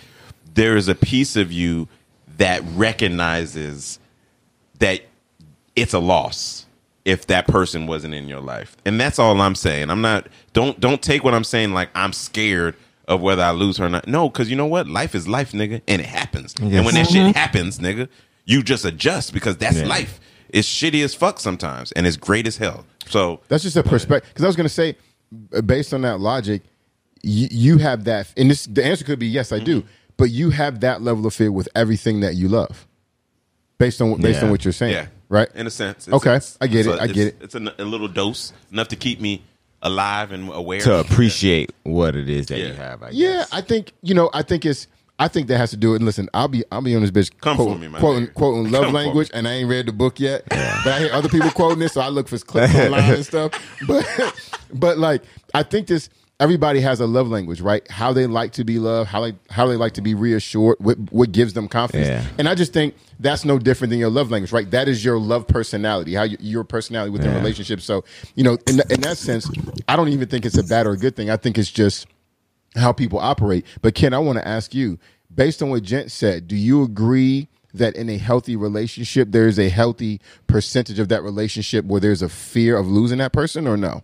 [0.55, 1.89] there is a piece of you
[2.39, 3.99] that recognizes
[4.79, 5.03] that
[5.77, 6.67] it's a loss
[7.05, 8.77] if that person wasn't in your life.
[8.85, 9.91] And that's all I'm saying.
[9.91, 12.77] I'm not don't don't take what I'm saying like I'm scared
[13.09, 14.07] of whether I lose her or not.
[14.07, 14.87] No, because you know what?
[14.87, 16.55] Life is life, nigga, and it happens.
[16.61, 17.33] And when that shit mm-hmm.
[17.33, 18.09] happens, nigga,
[18.45, 19.87] you just adjust because that's Yeah.
[19.87, 20.21] life.
[20.51, 22.85] It's shitty as fuck sometimes, and it's great as hell.
[23.09, 24.31] So That's just a perspective.
[24.31, 24.97] Because I was going to say,
[25.55, 26.63] uh, based on that logic,
[27.23, 29.81] you, you have that, and this the answer could be yes, I do.
[29.81, 29.89] Mm-hmm.
[30.17, 32.87] But you have that level of fear with everything that you love,
[33.79, 34.45] based on based Yeah.
[34.45, 35.49] on what you're saying, yeah, right?
[35.55, 37.37] In a sense, Okay, I get it, I it's- get it.
[37.41, 39.43] It's a, a little dose enough to keep me
[39.83, 40.81] alive and aware.
[40.81, 42.67] to appreciate what it is that Yeah.
[42.67, 43.03] you have.
[43.03, 43.49] I Yeah, guess.
[43.53, 44.29] I think you know.
[44.35, 44.87] I think it's.
[45.19, 45.97] I think that has to do it.
[45.97, 48.27] And listen, I'll be I'll be on this bitch Come for quoting, me, my quoting,
[48.29, 48.35] nigga.
[48.35, 50.45] quoting love Come language, and I ain't read the book yet.
[50.49, 53.53] But I hear other people quoting this, so I look for clips online and stuff.
[53.87, 54.07] But
[54.75, 55.23] but like
[55.55, 56.09] I think this
[56.41, 57.89] everybody has a love language, right?
[57.91, 60.99] How they like to be loved, how they how they like to be reassured, what
[61.13, 62.09] what gives them confidence.
[62.09, 62.25] Yeah.
[62.39, 64.69] And I just think that's no different than your love language, right?
[64.71, 67.37] That is your love personality, how you, your personality within Yeah.
[67.39, 67.85] relationships.
[67.85, 69.49] So you know, in, in that sense,
[69.87, 71.31] I don't even think it's a bad or a good thing.
[71.31, 72.07] I think it's just
[72.75, 73.65] how people operate.
[73.83, 74.99] But Ken, I want to ask you,
[75.33, 79.59] based on what Gent said, do you agree that in a healthy relationship there is
[79.59, 83.77] a healthy percentage of that relationship where there's a fear of losing that person or
[83.77, 84.03] no?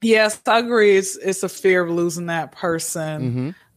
[0.00, 0.96] Yes, I agree.
[0.96, 3.22] It's it's a fear of losing that person.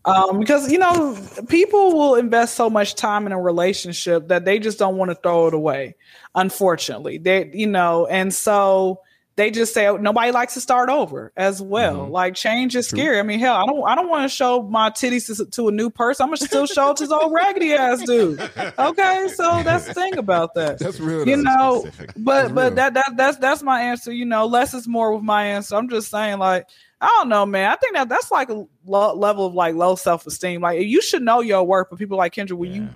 [0.04, 4.60] Um, because you know, people will invest so much time in a relationship that they
[4.60, 5.96] just don't want to throw it away.
[6.36, 9.02] Unfortunately, they you know, and so
[9.38, 12.02] they just say oh, nobody likes to start over as well.
[12.02, 12.12] Mm-hmm.
[12.12, 13.18] Like change is scary.
[13.18, 15.72] I mean, hell, I don't I don't want to show my titties to, to a
[15.72, 16.24] new person.
[16.24, 18.40] I'm gonna still show it to this old raggedy ass dude.
[18.78, 20.80] Okay, so that's the thing about that.
[20.80, 22.12] That's real, You know, Specific.
[22.18, 22.76] but but real.
[22.76, 24.12] that that that's that's my answer.
[24.12, 25.76] You know, less is more with my answer.
[25.76, 26.68] I'm just saying, like,
[27.00, 27.72] I don't know, man.
[27.72, 30.62] I think that that's like a lo- level of like low self esteem.
[30.62, 31.88] Like, you should know your worth.
[31.90, 32.90] But people like Kendra, when you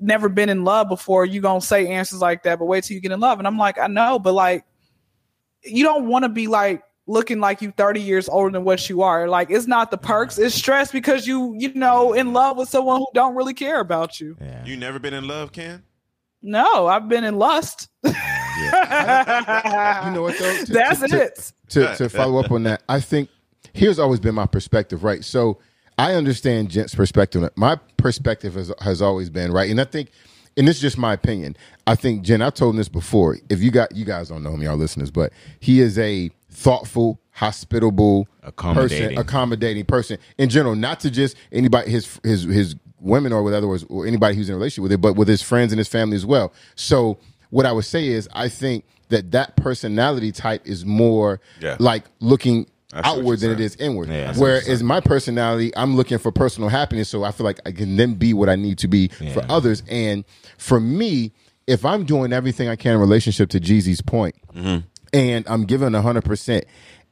[0.00, 2.58] never been in love before, you gonna say answers like that.
[2.58, 4.64] But wait till you get in love, and I'm like, I know, but like,
[5.66, 9.02] you don't want to be like looking like you 30 years older than what you
[9.02, 9.28] are.
[9.28, 10.38] Like, it's not the perks.
[10.38, 14.20] It's stress because you you know in love with someone who don't really care about
[14.20, 14.36] you.
[14.40, 14.64] Yeah.
[14.64, 15.82] you never been in love, Ken?
[16.42, 17.88] No, I've been in lust.
[18.58, 20.64] You know what though?
[20.64, 21.52] To- That's to- to- it.
[21.70, 23.28] to, to follow up on that, I think
[23.74, 25.22] here's always been my perspective, right?
[25.24, 25.58] So
[25.98, 27.48] I understand Gent's perspective.
[27.56, 29.70] My perspective has, has always been, right?
[29.70, 30.10] And I think,
[30.56, 33.38] and this is just my opinion, I think, Gent, I've told him this before.
[33.48, 37.20] If you got, you guys don't know him, y'all listeners, but he is a thoughtful,
[37.32, 39.08] hospitable, Accommodating.
[39.08, 43.54] person, accommodating person in general, not to just anybody, his, his, his women or with
[43.54, 45.78] other words, or anybody who's in a relationship with it, but with his friends and
[45.78, 46.52] his family as well.
[46.74, 47.18] So
[47.50, 51.76] what I would say is, I think that that personality type is more Yeah.
[51.78, 54.08] like looking What outward than it is inward.
[54.08, 57.96] Yeah, Whereas my personality, I'm looking for personal happiness, so I feel like I can
[57.96, 59.82] then be what I need to be for others.
[59.88, 60.24] And
[60.58, 61.32] for me,
[61.66, 64.86] if I'm doing everything I can in relationship to Jeezy's point, Mm-hmm.
[65.12, 66.64] and I'm giving hundred percent,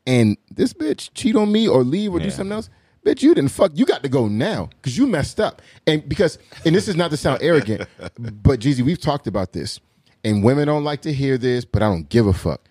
[0.07, 2.71] and this bitch cheat on me or leave or do something else.
[3.05, 3.73] Bitch, you didn't fuck.
[3.75, 5.61] You got to go now because you messed up.
[5.87, 7.87] And because, and this is not to sound arrogant,
[8.19, 9.79] but Jeezy, we've talked about this,
[10.25, 12.63] and women don't like to hear this, but I don't give a fuck.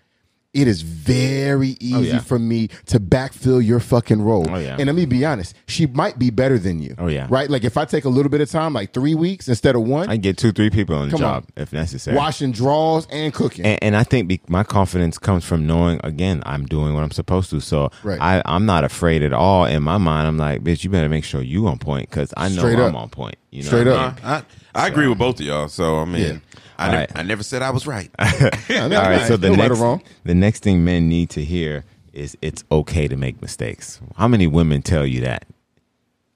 [0.53, 2.19] It is very oh, easy Oh, yeah.
[2.19, 4.45] for me to backfill your fucking role.
[4.49, 4.75] Oh, yeah.
[4.77, 6.93] And let me be honest, she might be better than you.
[6.99, 7.25] Oh, yeah.
[7.29, 7.49] Right?
[7.49, 10.09] Like if I take a little bit of time, like three weeks instead of one,
[10.09, 11.63] I get two, three people on the job on.
[11.63, 12.15] if necessary.
[12.15, 13.65] washing drawers and cooking.
[13.65, 17.11] and, and I think be, my confidence comes from knowing again I'm doing what I'm
[17.11, 17.59] supposed to.
[17.59, 18.21] So Right.
[18.21, 19.65] I I'm not afraid at all.
[19.65, 22.49] In my mind, I'm like, bitch, you better make sure you on point because I
[22.49, 23.01] know Straight I'm up.
[23.01, 23.35] on point.
[23.53, 24.15] You know, Straight what I up.
[24.15, 24.25] mean?
[24.25, 24.43] I,
[24.85, 25.67] I agree with both of y'all.
[25.67, 26.37] So I mean, Yeah.
[26.77, 27.11] I, ne- right.
[27.15, 28.09] I never said I was right.
[28.19, 30.01] All right, so the no right next wrong.
[30.23, 33.99] the next thing men need to hear is it's okay to make mistakes.
[34.15, 35.45] How many women tell you that?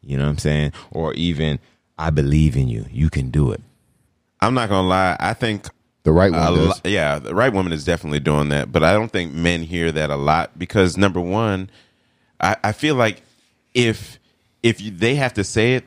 [0.01, 0.73] You know what I'm saying?
[0.91, 1.57] Or even
[1.97, 2.85] I believe in you.
[2.91, 3.61] You can do it.
[4.39, 5.17] I'm not gonna lie.
[5.19, 5.67] I think
[6.03, 6.67] The right one a does.
[6.67, 9.91] lo- yeah, the right woman is definitely doing that, but I don't think men hear
[9.91, 11.71] that a lot because number one,
[12.39, 13.23] I, I feel like
[13.73, 14.19] if
[14.61, 15.83] if you, they have to say it,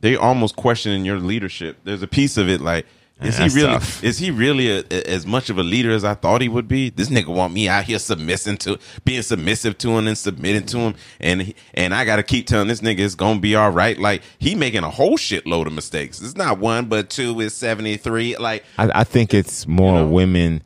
[0.00, 1.78] they almost questioning your leadership.
[1.84, 2.86] There's a piece of it like.
[3.22, 3.72] Is That's he really?
[3.74, 4.02] tough.
[4.02, 6.66] Is he really a, a- as much of a leader as I thought he would
[6.66, 6.88] be?
[6.88, 10.78] This nigga want me out here submissing to, being submissive to him and submitting to
[10.78, 13.70] him, and he, and I got to keep telling this nigga it's gonna be all
[13.72, 13.98] right.
[13.98, 16.22] Like he making a whole shitload of mistakes.
[16.22, 17.38] It's not one, but two.
[17.42, 18.38] It's seventy three.
[18.38, 20.06] Like I, I think it's more know?
[20.06, 20.62] women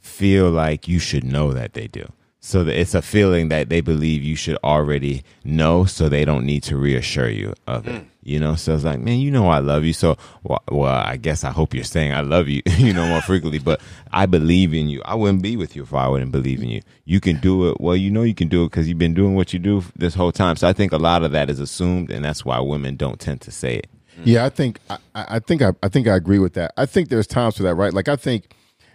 [0.00, 2.10] feel like you should know that they do.
[2.44, 6.64] So it's a feeling that they believe you should already know, so they don't need
[6.64, 8.02] to reassure you of it.
[8.02, 8.06] Mm.
[8.24, 9.92] You know, so it's like, man, you know, I love you.
[9.92, 13.22] So, well, well, I guess I hope you're saying I love you, you know, more
[13.22, 13.60] frequently.
[13.60, 15.00] But I believe in you.
[15.04, 16.82] I wouldn't be with you if I wouldn't believe in you.
[17.04, 17.80] You can do it.
[17.80, 20.14] Well, you know, you can do it because you've been doing what you do this
[20.14, 20.56] whole time.
[20.56, 23.40] So I think a lot of that is assumed, and that's why women don't tend
[23.42, 23.86] to say it.
[24.18, 24.22] Mm.
[24.24, 26.72] Yeah, I think I, I I think I, I think I agree with that.
[26.76, 27.94] I think there's times for that, right?
[27.94, 28.52] Like I think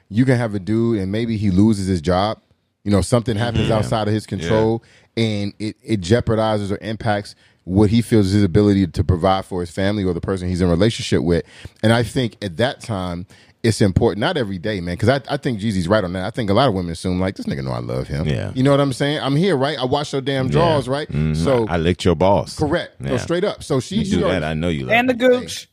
[0.10, 2.42] you can have a dude and maybe he loses his job.
[2.88, 4.82] You know, something happens outside of his control
[5.18, 9.60] and it, it jeopardizes or impacts what he feels is his ability to provide for
[9.60, 11.44] his family or the person he's in relationship with.
[11.84, 13.28] And I think at that time
[13.62, 16.24] it's important, not every day, man, because I, I think Jeezy's right on that.
[16.24, 18.26] I think a lot of women assume like this nigga know I love him.
[18.26, 18.54] Yeah.
[18.56, 19.20] You know what I'm saying?
[19.20, 19.78] I'm here, right?
[19.78, 20.94] I watch your damn drawers, Yeah.
[20.94, 21.12] right?
[21.12, 21.36] Mhm.
[21.36, 22.56] So I licked your balls.
[22.58, 23.02] correct.
[23.02, 23.18] No, Yeah.
[23.18, 23.64] straight up.
[23.66, 25.20] So she, You do that, I know you love And the it.
[25.20, 25.68] gooch.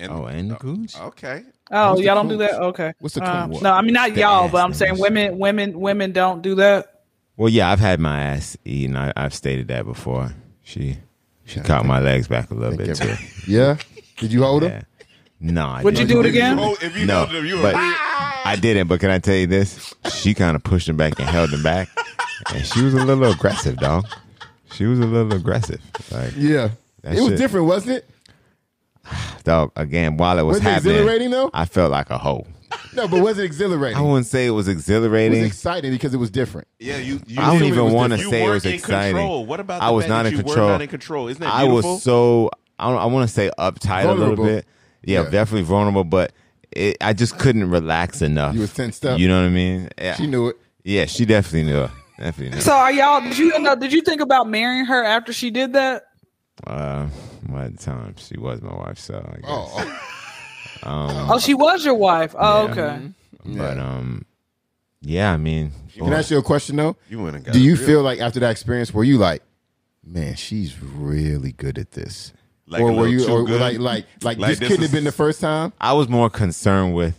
[0.00, 0.96] And, Oh, and the gooch.
[0.98, 1.42] Okay.
[1.70, 2.54] Oh, What's y'all don't do that.
[2.54, 2.92] Okay.
[3.00, 3.62] What's the Uh, cooch?
[3.62, 7.02] no, I mean not The y'all, but I'm saying women, women, women don't do that.
[7.36, 8.96] Well, yeah, I've had my ass eaten.
[8.96, 10.32] I, I've stated that before.
[10.64, 10.96] She
[11.44, 13.14] she caught my legs back a little bit too.
[13.46, 13.76] Yeah.
[14.18, 14.70] Did you hold him?
[15.42, 15.52] Yeah.
[15.52, 16.22] No, I Would you didn't.
[16.22, 16.58] do it again?
[16.58, 18.88] Oh, if you No, held him, you but I didn't.
[18.88, 19.94] But can I tell you this?
[20.12, 21.88] She kind of pushed him back and held him back,
[22.52, 24.04] and she was a little aggressive, dog.
[24.74, 25.80] She was a little aggressive.
[26.10, 26.68] Like, Yeah.
[27.00, 28.10] That it was shit- different, wasn't it?
[29.44, 29.72] Dog.
[29.76, 31.50] Again, while it was Wasn't it happening, exhilarating, though?
[31.52, 32.46] I felt like a hoe.
[32.92, 33.96] No, but was it exhilarating?
[33.98, 35.38] I wouldn't say it was exhilarating.
[35.38, 36.66] it was exciting because it was different.
[36.80, 37.20] yeah, you.
[37.26, 39.14] you I don't even want to say it was in exciting.
[39.16, 39.46] Control.
[39.46, 39.80] What about?
[39.80, 40.66] The I was not in you control.
[40.66, 41.28] Were not in control.
[41.28, 44.66] Isn't that I was so I I want to say uptight a little bit.
[45.04, 45.30] Yeah, Yeah.
[45.30, 46.32] definitely vulnerable, but
[46.72, 48.54] it, I just couldn't relax enough.
[48.54, 49.18] You were tensed up.
[49.18, 49.88] You know what I mean?
[49.98, 50.56] Yeah, She knew it.
[50.84, 51.82] yeah, she definitely knew.
[51.84, 51.90] it.
[52.18, 52.60] Definitely knew.
[52.62, 53.20] So are y'all?
[53.20, 53.80] Did you end up?
[53.80, 56.04] Did you think about marrying her after she did that?
[56.66, 57.08] uh,
[57.58, 59.44] at the time, she was my wife, so I guess.
[59.46, 59.96] Oh,
[61.32, 62.34] Oh, she was your wife.
[62.38, 62.72] Oh, Yeah.
[62.72, 63.08] okay.
[63.44, 64.24] But um,
[65.02, 66.96] yeah, I mean, can I ask you a question though?
[67.08, 67.86] You went and got Do you real.
[67.86, 69.42] feel like after that experience, were you like,
[70.04, 72.32] man, she's really good at this,
[72.66, 73.60] Like or were you, or good?
[73.60, 75.72] like, like, like, Like this this couldn't is- have been the first time?
[75.80, 77.18] I was more concerned with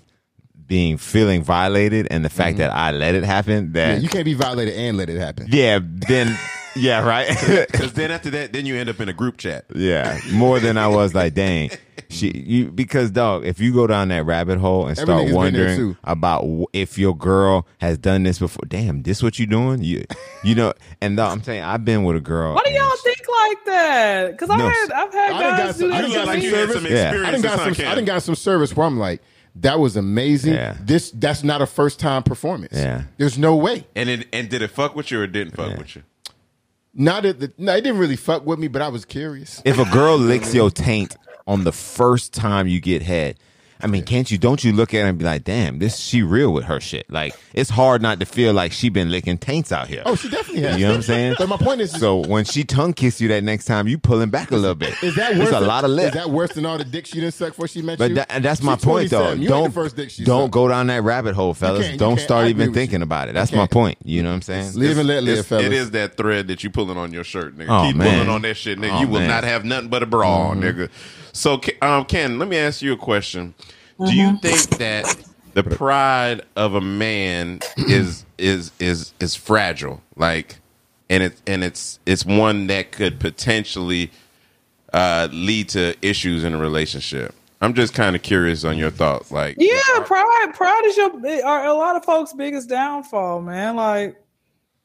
[0.66, 3.68] being feeling violated and the fact that I let it happen.
[3.68, 3.76] Mm-hmm.
[3.78, 5.48] Yeah, That you can't be violated and let it happen.
[5.50, 6.38] yeah, then
[6.76, 7.28] yeah, right.
[7.72, 9.66] Because then after that, then you end up in a group chat.
[9.76, 11.70] Yeah, more than I was like, dang.
[12.10, 15.28] She, you, because dog, if you go down that rabbit hole and Every start been
[15.28, 15.98] there, wondering too.
[16.04, 19.82] about w- if your girl has done this before, damn, this what you doing?
[19.82, 20.04] You,
[20.44, 22.56] you know, and dog, I'm saying I've been with a girl.
[22.56, 24.32] Why do and y'all she- think like that?
[24.32, 24.68] Because I No.
[24.68, 26.02] had I've had I done got guys some- do I that.
[26.02, 26.46] done You got to like me.
[26.48, 27.12] you had some Yeah.
[27.26, 27.86] I didn't got some.
[27.88, 29.22] I done got some service where I'm like,
[29.56, 30.56] that was amazing.
[30.56, 30.76] Yeah.
[30.82, 32.74] This that's not a first time performance.
[32.76, 33.04] Yeah.
[33.20, 33.88] there's no way.
[33.96, 36.04] And it, and did it fuck with you or it didn't fuck with you?
[36.94, 39.62] Not that the, no, it didn't really fuck with me, but I was curious.
[39.64, 41.16] If a girl licks your taint
[41.48, 43.40] on the first time you get head,
[43.84, 44.38] I mean, can't you?
[44.38, 47.10] Don't you look at her and be like, "Damn, this she real with her shit."
[47.10, 50.04] Like, it's hard not to feel like she been licking taints out here.
[50.06, 50.80] Oh, she definitely has.
[50.80, 51.36] you know what I'm saying?
[51.40, 54.30] But my point is, So when she tongue kiss you that next time, you pulling
[54.30, 55.02] back a little bit.
[55.04, 55.48] is that worse?
[55.50, 56.08] It's a than, lot of lip.
[56.08, 58.16] Is that worse than all the dicks she didn't suck before she met But you?
[58.16, 59.34] that, that's my She's point, though.
[59.34, 60.54] You Don't first dick she don't sucked.
[60.54, 61.82] go down that rabbit hole, fellas.
[61.82, 63.04] can't, you don't start even thinking you.
[63.04, 63.34] about it.
[63.34, 63.98] That's my point.
[64.04, 64.74] You know what I'm saying?
[64.76, 65.66] Live and let live, It's- fellas.
[65.66, 67.68] It is that thread that you pulling on your shirt, nigga.
[67.70, 68.14] Oh, Keep man.
[68.14, 68.98] pulling on that shit, nigga.
[68.98, 69.30] Oh, you will man.
[69.30, 70.90] not have nothing but a bra on, nigga.
[71.34, 73.54] So, um, Ken, let me ask you a question.
[74.06, 75.16] Do you think that
[75.54, 80.02] the pride of a man is is is is fragile?
[80.16, 80.58] Like,
[81.10, 84.12] and it and it's it's one that could potentially
[84.94, 87.34] uh, lead to issues in a relationship.
[87.62, 89.32] I'm just kind of curious on your thoughts.
[89.32, 90.52] Like, Yeah, pride.
[90.56, 93.76] Pride is your are a lot of folks' biggest downfall, man.
[93.76, 94.21] Like,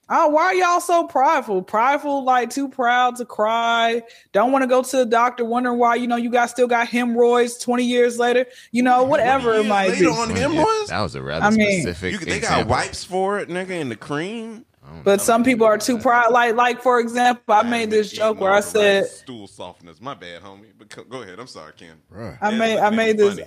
[0.09, 1.63] oh, why are y'all so prideful?
[1.63, 4.03] Prideful, like too proud to cry.
[4.33, 6.89] Don't want to go to the doctor, wondering why you know you guys still got
[6.89, 8.47] hemorrhoids twenty years later.
[8.73, 10.07] You know, whatever it years might later be.
[10.11, 10.91] on hemorrhoids?
[10.91, 12.21] That was a rather I mean- specific.
[12.21, 14.65] You, they got wipes for it, nigga, in the cream.
[15.03, 16.33] But some people are too proud.
[16.33, 20.01] Like, like for example, I made this joke where I said, stool softness.
[20.01, 20.67] My bad, homie.
[20.79, 21.41] But go ahead.
[21.41, 21.97] I'm sorry, Ken.
[22.41, 23.41] I made, I made this.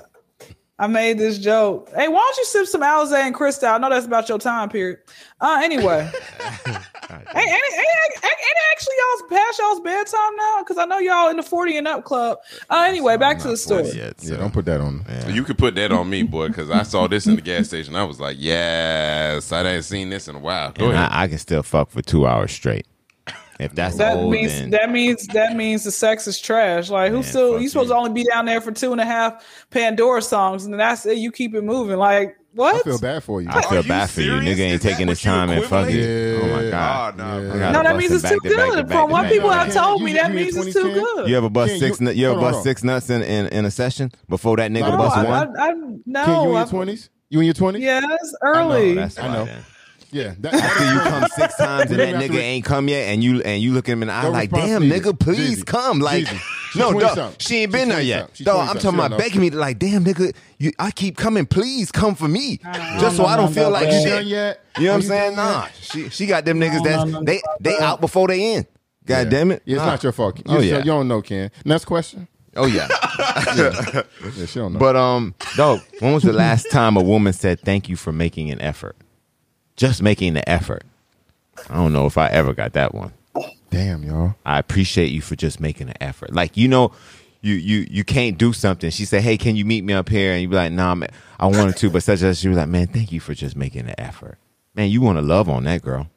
[0.79, 1.89] I made this joke.
[1.93, 3.67] Hey, why don't you sip some Alizé and Cristal?
[3.69, 4.99] I know that's about your time period.
[5.41, 6.09] Uh, anyway.
[6.39, 6.79] hey, ain't,
[7.35, 10.63] ain't, ain't, ain't actually y'all's past y'all's bedtime now?
[10.63, 12.37] Because I know y'all in the 40 and up club.
[12.69, 13.89] Uh, anyway, back to the story.
[13.89, 15.05] Yet, yeah, don't put that on.
[15.27, 17.95] You could put that on me, boy, because I saw this in the gas station.
[17.97, 20.71] I was like, yes, I ain't seen this in a while.
[20.71, 21.09] Go And ahead.
[21.11, 22.85] I, I can still fuck for two hours straight.
[23.59, 26.89] If that's That old, means then that means that means the sex is trash.
[26.89, 29.05] Like who's still fuck you supposed to only be down there for two and a
[29.05, 31.17] half Pandora songs, and that's it.
[31.17, 31.97] You keep it moving.
[31.97, 32.75] Like what?
[32.75, 33.49] I feel bad for you.
[33.51, 34.31] I feel Are you bad for you.
[34.31, 35.93] Nigga ain't Is taking his time and fucking.
[35.93, 36.41] equivalating?
[36.51, 37.19] Oh my god.
[37.19, 37.71] Oh, no, Yeah.
[37.71, 38.87] No, that means it's back too to back to good.
[38.87, 39.31] back From what back.
[39.33, 41.29] people have told you- me, you that in means 20s, it's too good.
[41.29, 41.99] You ever bust Ken, six?
[41.99, 44.89] you- nut you ever bust six nuts in, in, in a session before that nigga
[44.89, 45.57] No, bust I, one?
[45.59, 47.09] I, I, Ken, you no, in your twenties?
[47.29, 47.83] You in your twenties?
[47.83, 48.93] yeah, it's early.
[48.95, 49.45] That's I know.
[49.45, 49.63] then.
[50.11, 50.33] Yeah.
[50.39, 53.61] That, After you come six times and that nigga ain't come yet, and you and
[53.61, 55.65] you look him in the eye No like, damn, nigga, please Jeezy.
[55.65, 55.99] come.
[55.99, 56.25] Like,
[56.75, 58.19] no, 20 dog, she ain't been there yet.
[58.19, 58.35] something.
[58.35, 61.45] She's Dog, I'm talking about begging me to like, damn, nigga, you, I keep coming.
[61.45, 62.57] Please come for me,
[62.99, 63.95] just so I don't feel like no.
[63.95, 64.25] You shit.
[64.25, 64.65] yet?
[64.77, 65.35] You know what I'm saying?
[65.35, 68.53] Nah, she she got them niggas No, that's no, no, they they out before they
[68.55, 68.65] in.
[69.05, 69.23] God Yeah.
[69.25, 69.61] damn it!
[69.65, 69.91] Yeah, it's Nah.
[69.91, 70.41] not your fault.
[70.47, 70.77] Oh You- yeah.
[70.79, 71.51] You don't know, Ken.
[71.65, 72.27] Next question.
[72.55, 72.87] Oh yeah.
[73.55, 74.79] Yeah, she don't know.
[74.79, 78.51] But um, dog, when was the last time a woman said thank you for making
[78.51, 78.95] an effort?
[79.79, 80.83] Just making the effort.
[81.69, 83.13] I don't know if I ever got that one.
[83.69, 84.35] damn, y'all.
[84.45, 86.33] I appreciate you for just making an effort.
[86.33, 86.91] Like you know,
[87.41, 88.89] you you you can't do something.
[88.89, 91.09] She said, "Hey, can you meet me up here?" And you be like, "Nah, man,
[91.39, 93.85] I wanted to, but such as she was like, man, thank you for just making
[93.85, 94.37] the effort.
[94.75, 96.09] Man, you want to love on that girl.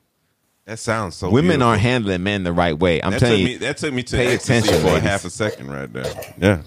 [0.64, 1.28] That sounds so.
[1.30, 1.68] Women beautiful.
[1.68, 3.00] aren't handling men the right way.
[3.00, 5.02] I'm that telling you, me that took me to pay attention, for ladies.
[5.02, 6.12] half a second right there.
[6.38, 6.62] Yeah,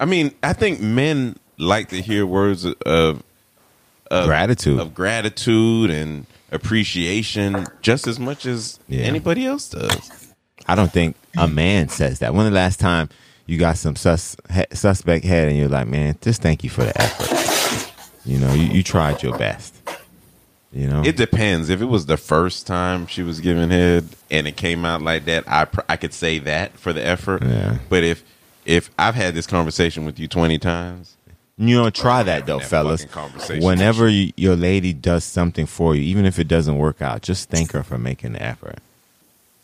[0.00, 3.22] I mean, I think men like to hear words of
[4.10, 4.78] of Gratitude.
[4.80, 9.02] of gratitude and appreciation just as much as Yeah.
[9.02, 10.32] anybody else does.
[10.66, 12.34] I don't think a man says that.
[12.34, 13.08] When the last time
[13.46, 14.36] you got some sus,
[14.72, 17.90] suspect head and you're like, man, just thank you for the effort.
[18.24, 19.74] You know, you, you tried your best.
[20.72, 21.68] You know, It depends.
[21.68, 25.24] If it was the first time she was giving head and it came out like
[25.26, 27.42] that, I pr- I could say that for the effort.
[27.44, 27.78] Yeah.
[27.88, 28.24] But if
[28.64, 31.16] if I've had this conversation with you twenty times,
[31.56, 33.06] You don't try that though, that fellas.
[33.48, 37.48] Whenever you, your lady does something for you, even if it doesn't work out, just
[37.48, 38.78] thank her for making the effort.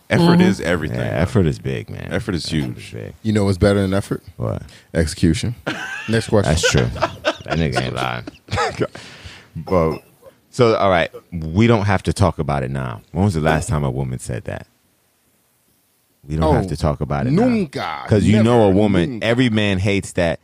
[0.09, 0.41] effort mm-hmm.
[0.43, 1.01] is Yeah, everything.
[1.01, 2.09] effort is big, man.
[2.13, 2.93] Effort is huge.
[2.93, 3.15] big.
[3.25, 4.23] You know what's better than effort?
[4.37, 4.63] What?
[4.95, 5.57] Execution.
[6.09, 6.51] Next question.
[6.53, 6.85] That's true.
[6.87, 8.25] that nigga ain't lying.
[9.57, 10.03] but
[10.51, 13.03] so, all right, we don't have to talk about it now.
[13.11, 14.67] When was the last time a woman said that?
[16.29, 18.03] We don't Oh, have to talk about it nunca.
[18.05, 19.11] because you know a woman.
[19.13, 19.27] Nunca.
[19.27, 20.39] Every man hates that.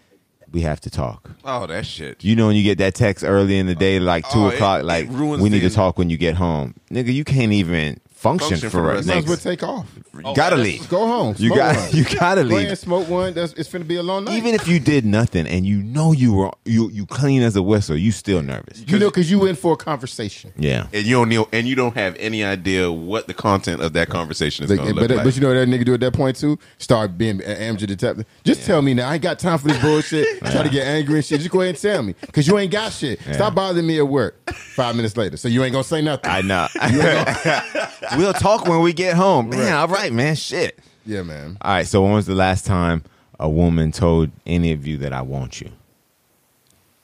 [0.57, 1.31] We have to talk.
[1.45, 2.25] Oh, that shit.
[2.25, 4.81] You know when you get that text early in the day, like two Oh, o'clock,
[4.81, 7.13] it like ruins we need the- to talk when you get home, nigga.
[7.13, 9.07] You can't even function, Function for, for the it.
[9.07, 9.87] Might as well take off.
[10.15, 10.89] You gotta oh, leave.
[10.89, 11.35] Go home.
[11.39, 11.77] You got.
[11.77, 11.91] one.
[11.93, 12.69] You gotta Go leave.
[12.69, 13.35] and smoke one.
[13.35, 14.37] That's, it's finna be a long night.
[14.37, 17.63] Even if you did nothing and you know you were you you clean as a
[17.63, 18.83] whistle, you still nervous.
[18.87, 20.53] you know, because you in for a conversation.
[20.57, 20.87] Yeah.
[20.93, 24.09] and you don't know, and you don't have any idea what the content of that
[24.09, 25.25] conversation is Like, going to but, look uh, like.
[25.25, 26.59] but you know what that nigga do at that point too?
[26.79, 28.25] Start being an amateur detective.
[28.45, 29.09] Just tell me now.
[29.09, 30.39] I ain't got time for this bullshit.
[30.51, 31.41] Try to get angry and shit.
[31.41, 32.15] Just go ahead and tell me.
[32.23, 33.21] Because you ain't got shit.
[33.33, 34.51] Stop bothering me at work.
[34.51, 35.37] Five minutes later.
[35.37, 36.31] So you ain't going to say nothing.
[36.31, 36.67] I know.
[38.17, 39.51] we'll talk when we get home.
[39.51, 40.35] Man, all right, man.
[40.37, 40.79] Shit.
[41.05, 41.57] yeah, man.
[41.61, 41.87] All right.
[41.87, 43.03] So when was the last time
[43.39, 45.71] a woman told any of you that I want you?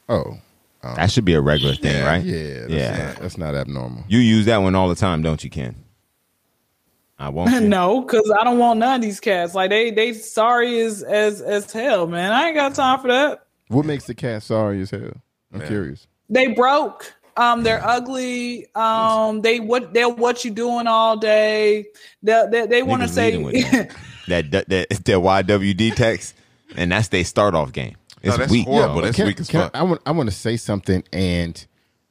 [0.08, 0.38] Oh.
[0.84, 2.06] Um, that should be a regular thing, Yeah.
[2.06, 2.24] right?
[2.24, 2.60] Yeah.
[2.60, 3.06] That's, Yeah.
[3.06, 4.04] Not, that's not abnormal.
[4.08, 5.76] You use that one all the time, don't you, Ken?
[7.18, 7.60] I want you.
[7.60, 9.54] No, because I don't want none of these cats.
[9.54, 12.32] Like they they sorry as as as hell, man.
[12.32, 13.46] I ain't got time for that.
[13.68, 15.12] What makes the cat sorry as hell?
[15.52, 15.68] I'm Man.
[15.68, 16.06] curious.
[16.28, 17.14] They broke.
[17.36, 18.66] Um, they're ugly.
[18.74, 21.86] Um, they what they're what you doing all day.
[22.22, 23.90] They they, they want to say that.
[24.28, 26.34] that that that, that YWD text,
[26.76, 27.96] and that's their start off game.
[28.22, 28.66] It's that's weak.
[28.66, 28.96] horrible.
[28.96, 29.04] dog.
[29.04, 29.76] That's Can- weak as can- fuck.
[29.76, 31.64] I want I want to say something, and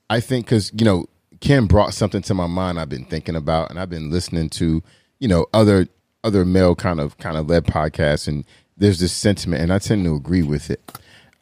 [0.09, 1.05] I think because you know
[1.39, 2.79] Ken brought something to my mind.
[2.79, 4.81] I've been thinking about, and I've been listening to
[5.19, 5.87] you know other
[6.23, 8.43] other male kind of kind of led podcasts, and
[8.75, 10.81] there's this sentiment, and I tend to agree with it.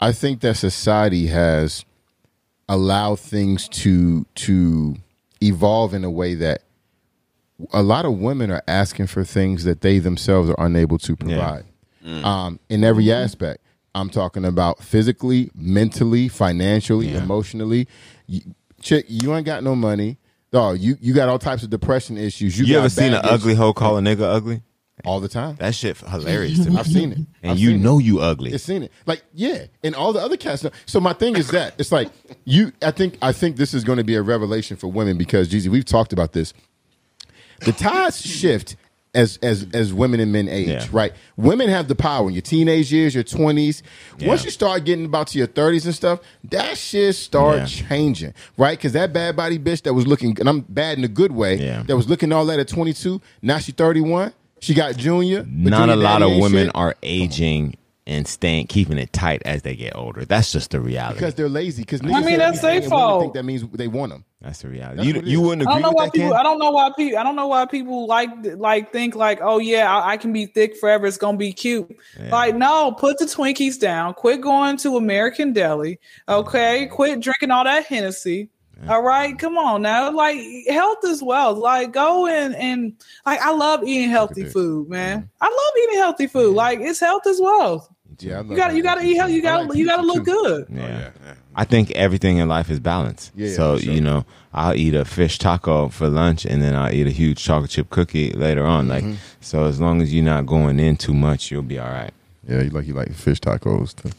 [0.01, 1.83] I think that society has
[2.69, 4.95] allowed things to to
[5.41, 6.63] evolve in a way that
[7.73, 11.65] a lot of women are asking for things that they themselves are unable to provide
[12.23, 13.61] um, in every aspect.
[13.95, 17.17] I'm talking about physically, mentally, financially, Yeah.
[17.23, 17.87] emotionally.
[18.27, 18.41] You,
[18.81, 20.17] chick, you ain't got no money.
[20.51, 22.57] Dog, you, you got all types of depression issues.
[22.57, 24.61] You, You, ever seen an ugly hoe call a nigga ugly?
[25.05, 25.55] All the time?
[25.59, 26.77] That shit hilarious to me.
[26.77, 27.17] I've seen it.
[27.43, 27.83] and I've you seen it.
[27.83, 28.53] know you ugly.
[28.53, 28.91] I've seen it.
[29.05, 29.65] Like, yeah.
[29.83, 30.63] And all the other cats.
[30.63, 32.09] know- So my thing is that it's like
[32.45, 35.49] you I think I think this is going to be a revelation for women because
[35.49, 36.53] Jeezy, we've talked about this.
[37.61, 38.75] The tides shift
[39.15, 40.85] as as as women and men age, Yeah.
[40.91, 41.13] right?
[41.35, 43.81] Women have the power in your teenage years, your twenties.
[44.21, 46.19] Once you start getting about to your thirties and stuff,
[46.51, 47.65] that shit start Yeah.
[47.65, 48.77] changing, right?
[48.77, 51.55] Because that bad body bitch that was looking, and I'm bad in a good way,
[51.57, 51.81] Yeah.
[51.87, 53.19] that was looking all that at 22.
[53.41, 54.31] Now she 31.
[54.61, 55.45] She got junior.
[55.47, 56.75] Not a lot of women shit.
[56.75, 57.75] are aging
[58.09, 60.25] and staying keeping it tight as they get older.
[60.25, 61.19] That's just the reality.
[61.19, 61.83] Because they're lazy.
[61.83, 64.25] Because I mean, that's their Think that means they want them.
[64.41, 65.11] That's the reality.
[65.11, 66.31] That's You you wouldn't I agree don't know with why that, people.
[66.31, 66.39] Ken?
[66.39, 67.19] I don't know why people.
[67.19, 70.47] I don't know why people like like think like, oh yeah, I, I can be
[70.47, 71.05] thick forever.
[71.05, 71.95] It's gonna be cute.
[72.29, 74.15] Like no, put the Twinkies down.
[74.15, 75.99] Quit going to American Deli.
[76.27, 76.39] Mm-hmm.
[76.39, 78.49] Okay, quit drinking all that Hennessy.
[78.87, 80.11] All right, come on now.
[80.11, 80.37] Like
[80.69, 81.57] health is wealth.
[81.57, 82.93] Like go and and
[83.25, 85.29] like I love eating healthy food, man.
[85.41, 86.55] I love eating healthy food.
[86.55, 87.89] Like it's health as wealth.
[88.19, 89.33] Yeah, I love You got to you got to eat healthy.
[89.33, 90.31] You got to like you got to look too.
[90.31, 90.67] good.
[90.69, 90.81] Yeah.
[90.87, 91.33] yeah, yeah.
[91.55, 93.31] I think everything in life is balance.
[93.35, 93.93] Yeah, so for sure.
[93.93, 97.43] you know, I'll eat a fish taco for lunch, and then I'll eat a huge
[97.43, 98.87] chocolate chip cookie later on.
[98.87, 99.09] Mm-hmm.
[99.09, 102.11] Like, so as long as you're not going in too much, you'll be all right.
[102.47, 104.09] Yeah, you like you like fish tacos too.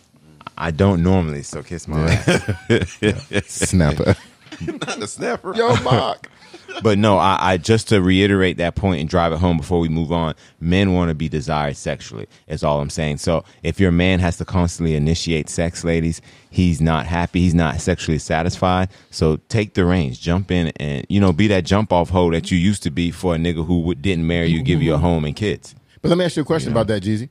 [0.57, 3.45] I don't normally, so kiss my ass.
[3.47, 4.15] Snapper.
[4.67, 5.55] Not the snapper.
[5.55, 6.29] Yo, Mark.
[6.83, 9.89] but no, I, I just to reiterate that point and drive it home before we
[9.89, 10.35] move on.
[10.61, 12.27] Men want to be desired sexually.
[12.47, 13.19] Is all I'm saying.
[13.19, 17.41] So if your man has to constantly initiate sex, ladies, he's not happy.
[17.41, 18.91] He's not sexually satisfied.
[19.11, 22.51] So take the reins, jump in, and you know, be that jump off hole that
[22.51, 25.25] you used to be for a nigga who didn't marry you, give you a home
[25.25, 25.75] and kids.
[26.03, 27.29] But let me ask you a question about that, Jeezy.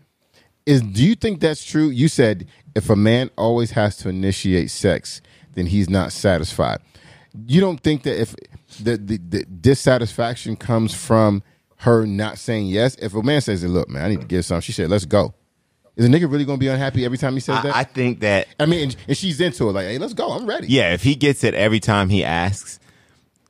[0.66, 1.90] Is do you think that's true?
[1.90, 5.22] You said if a man always has to initiate sex,
[5.54, 6.80] then he's not satisfied.
[7.48, 8.36] You don't think that if
[8.82, 11.44] the, the, the dissatisfaction comes from
[11.78, 12.96] her not saying yes?
[12.96, 15.34] If a man says, "Look, man, I need to get some," she said, "Let's go."
[15.96, 17.76] Is a nigga really gonna be unhappy every time he says that?
[17.76, 19.74] I, I think that I mean, and, and she's into it.
[19.74, 20.32] Like, hey, let's go.
[20.32, 20.68] I'm ready.
[20.68, 22.80] yeah, if he gets it every time he asks,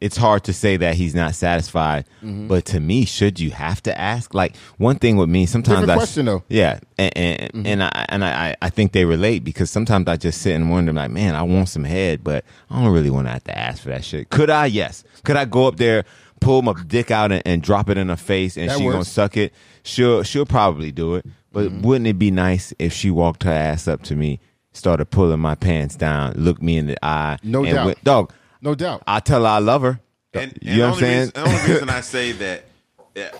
[0.01, 2.05] it's hard to say that he's not satisfied.
[2.23, 2.47] Mm-hmm.
[2.47, 4.33] But to me, should you have to ask?
[4.33, 6.39] Like one thing with me, sometimes Different I question, though.
[6.39, 6.53] Mm-hmm.
[6.53, 10.41] Yeah, and and, and I and I I think they relate because sometimes I just
[10.41, 13.31] sit and wonder, like, man, I want some head, but I don't really want to
[13.33, 14.29] have to ask for that shit.
[14.29, 14.67] Could I?
[14.67, 15.03] Yes.
[15.25, 16.05] Could I go up there,
[16.39, 19.03] pull my dick out and, and drop it in her face, and That she gonna
[19.03, 19.53] suck it?
[19.83, 21.25] She'll she'll probably do it.
[21.51, 21.81] But Mm-hmm.
[21.81, 24.39] wouldn't it be nice if she walked her ass up to me,
[24.71, 27.85] started pulling my pants down, looked me in the eye, No and doubt.
[27.87, 28.33] went, dog?
[28.61, 29.03] No doubt.
[29.07, 29.99] I tell her I love her.
[30.33, 31.19] And, you and know what I'm saying?
[31.19, 32.63] Reason, the only reason I say that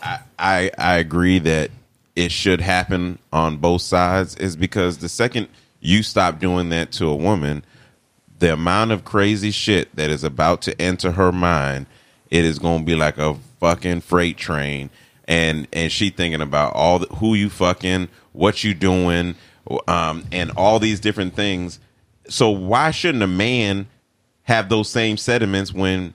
[0.02, 1.72] I, I I agree that
[2.16, 5.48] it should happen on both sides is because the second
[5.80, 7.64] you stop doing that to a woman,
[8.40, 11.86] the amount of crazy shit that is about to enter her mind,
[12.30, 14.90] it is going to be like a fucking freight train.
[15.28, 19.36] And and she thinking about all the, who you fucking, what you doing,
[19.88, 21.80] um, and all these different things.
[22.28, 23.88] So why shouldn't a man
[24.50, 26.14] have those same sentiments when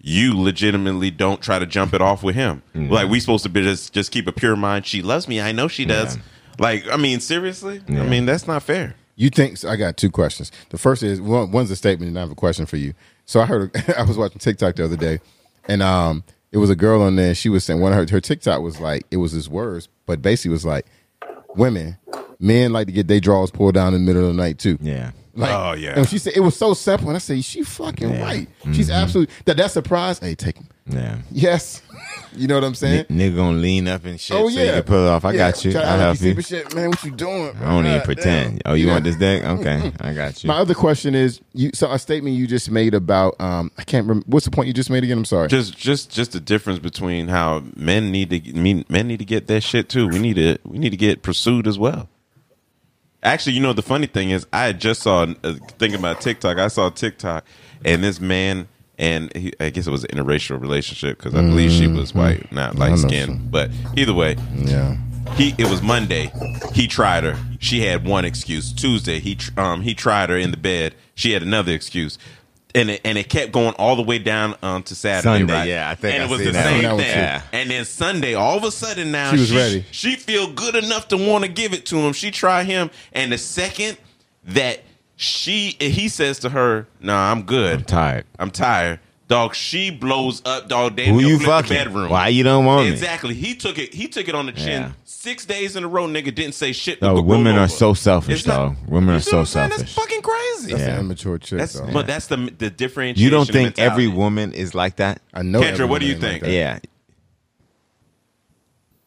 [0.00, 2.62] you legitimately don't try to jump it off with him?
[2.74, 4.86] Like we supposed to be just just keep a pure mind.
[4.86, 5.40] She loves me.
[5.40, 6.16] I know she does.
[6.16, 6.22] Yeah.
[6.58, 7.80] Like I mean, seriously.
[7.88, 8.02] Yeah.
[8.02, 8.94] I mean that's not fair.
[9.14, 9.56] You think?
[9.56, 10.52] So I got two questions.
[10.68, 12.92] The first is one, one's a statement, and I have a question for you.
[13.24, 15.20] So I heard I was watching TikTok the other day,
[15.68, 17.34] and um, it was a girl on there.
[17.34, 20.20] She was saying one of her her TikTok was like it was his words, but
[20.22, 20.86] basically was like
[21.54, 21.98] women,
[22.38, 24.76] men like to get their drawers pulled down in the middle of the night too.
[24.80, 25.12] Yeah.
[25.36, 25.94] Like, Oh, yeah.
[25.96, 28.22] And she said it was so simple, and I said she fucking Yeah.
[28.22, 28.48] right.
[28.72, 29.56] She's absolutely that.
[29.58, 30.18] That surprise.
[30.18, 30.68] Hey, take him.
[30.88, 31.18] Yeah.
[31.32, 31.82] Yes.
[32.36, 33.06] you know what I'm saying?
[33.10, 34.64] N- nigga gonna lean up and shit oh so yeah.
[34.66, 35.24] you can pull it off.
[35.24, 35.50] I Yeah.
[35.50, 35.72] got you.
[35.72, 36.40] Try I'll help you.
[36.40, 37.56] Shit, man, what you doing?
[37.60, 38.62] I don't even God pretend.
[38.62, 38.72] damn.
[38.72, 38.92] Oh, you Yeah.
[38.92, 39.42] want this dick?
[39.44, 40.48] Okay, I got you.
[40.48, 44.06] My other question is, you so a statement you just made about um I can't
[44.06, 45.18] remember what's the point you just made again.
[45.18, 45.48] I'm sorry.
[45.48, 49.48] Just just just the difference between how men need to mean men need to get
[49.48, 50.06] that shit too.
[50.08, 52.08] We need to we need to get pursued as well.
[53.26, 56.58] Actually, you know the funny thing is, I just saw uh, thinking about TikTok.
[56.58, 57.44] I saw TikTok,
[57.84, 58.68] and this man,
[58.98, 62.52] and he, I guess it was an interracial relationship because I believe she was white,
[62.52, 63.50] not light skinned.
[63.50, 64.96] But either way, yeah.
[65.34, 66.30] he it was Monday.
[66.72, 67.36] He tried her.
[67.58, 68.72] She had one excuse.
[68.72, 70.94] Tuesday, he um he tried her in the bed.
[71.16, 72.18] She had another excuse.
[72.76, 75.38] And it, and it kept going all the way down um, to Saturday.
[75.38, 75.68] Sunday, right?
[75.68, 77.08] yeah, I think and I it was the that same That thing.
[77.08, 77.42] Yeah.
[77.52, 79.84] And then Sunday, all of a sudden now She was ready.
[79.90, 82.12] She feel good enough to want to give it to him.
[82.12, 83.96] She try him, and the second
[84.44, 84.82] that
[85.16, 87.78] she he says to her, "Nah, I'm good.
[87.78, 88.24] I'm tired.
[88.38, 90.68] I'm tired." Dog, she blows up.
[90.68, 91.68] Dog, they Who you flip fucking?
[91.70, 92.10] the bedroom.
[92.10, 92.92] Why you don't want me?
[92.92, 93.34] Exactly.
[93.34, 93.92] He took it.
[93.92, 94.82] He took it on the chin.
[94.82, 94.92] Yeah.
[95.04, 97.02] Six days in a row, nigga didn't say shit.
[97.02, 98.76] No, women are so selfish, It's not- dog.
[98.86, 99.70] Women are so what saying?
[99.70, 99.78] selfish.
[99.78, 100.70] That's fucking crazy.
[100.72, 100.94] That's Yeah.
[100.94, 101.58] an immature chick.
[101.58, 101.88] That's though.
[101.92, 103.24] but that's the the differentiation.
[103.24, 103.82] You don't think mentality.
[104.04, 105.20] every woman is like that?
[105.34, 105.60] I know.
[105.60, 106.42] Kyndra, what do you think?
[106.44, 106.52] like.
[106.52, 106.78] Yeah.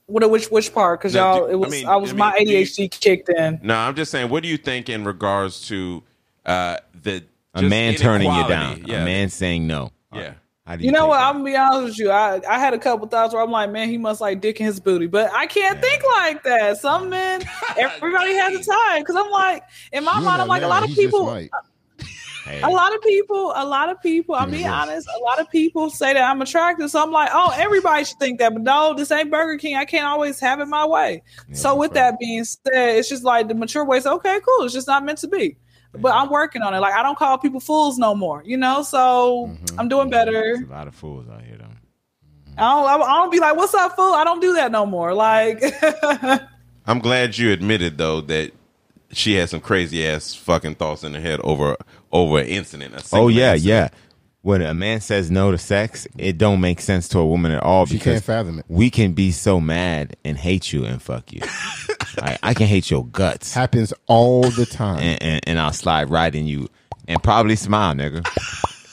[0.07, 0.99] What which which part?
[0.99, 3.29] Because No, y'all, it was I, mean- was I my mean, do you- ADHD kicked
[3.29, 3.59] in.
[3.63, 4.29] No, I'm just saying.
[4.29, 6.03] What do you think in regards to
[6.45, 8.83] uh, the A just man turning you down.
[8.85, 9.01] Yeah.
[9.01, 9.91] A man saying no.
[10.13, 10.33] Yeah.
[10.65, 11.17] How do You know what?
[11.17, 11.27] that?
[11.27, 12.11] I'm gonna be honest with you.
[12.11, 14.67] I, I had a couple thoughts where I'm like, man, he must like dick in
[14.67, 16.77] his booty, but I can't think like that.
[16.77, 17.41] Some men,
[17.77, 20.83] everybody has a time because I'm like, in my You mind, I'm like, a lot
[20.83, 21.49] of people, might.
[22.45, 22.61] Hey.
[22.61, 24.35] a lot of people, a lot of people.
[24.35, 25.07] I'm being honest.
[25.19, 28.39] A lot of people say that I'm attractive, so I'm like, oh, everybody should think
[28.39, 28.53] that.
[28.53, 29.75] But no, this ain't Burger King.
[29.75, 31.23] I can't always have it my way.
[31.53, 33.97] so with that being said, it's just like the mature way.
[33.97, 34.65] is okay, cool.
[34.65, 35.57] It's just not meant to be.
[35.91, 36.79] But I'm working on it.
[36.79, 38.43] Like I don't call people fools no more.
[38.45, 39.79] You know, so mm-hmm.
[39.79, 40.31] I'm doing better.
[40.31, 41.65] There's a lot of fools out here, though.
[42.57, 43.03] I don't.
[43.03, 45.13] I don't be like, "What's up, fool?" I don't do that no more.
[45.13, 45.63] Like,
[46.85, 48.51] I'm glad you admitted though that
[49.11, 51.75] she had some crazy ass fucking thoughts in her head over
[52.11, 52.93] over an incident.
[52.93, 53.63] a Oh yeah, incident.
[53.63, 53.89] yeah.
[54.41, 57.61] When a man says no to sex, it don't make sense to a woman at
[57.61, 58.65] all She because can't fathom it.
[58.69, 61.41] we can be so mad and hate you and fuck you.
[62.21, 64.99] I, I can hate your guts Happens all the time.
[64.99, 66.69] and, and, and I'll slide right in you
[67.07, 68.23] and probably smile, nigga.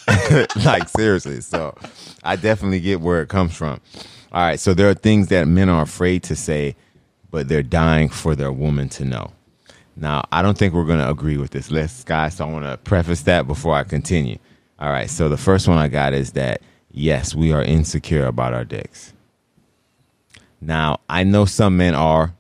[0.64, 1.40] like seriously.
[1.40, 1.76] So
[2.24, 3.80] I definitely get where it comes from.
[4.32, 6.76] All right, so there are things that men are afraid to say,
[7.30, 9.30] but they're dying for their woman to know.
[9.97, 12.36] Now, I don't think we're going to agree with this list, guys.
[12.36, 14.38] So I want to preface that before I continue.
[14.79, 16.61] All right, so the first one I got is that
[16.91, 19.12] yes, we are insecure about our dicks.
[20.61, 22.35] Now, I know some men are,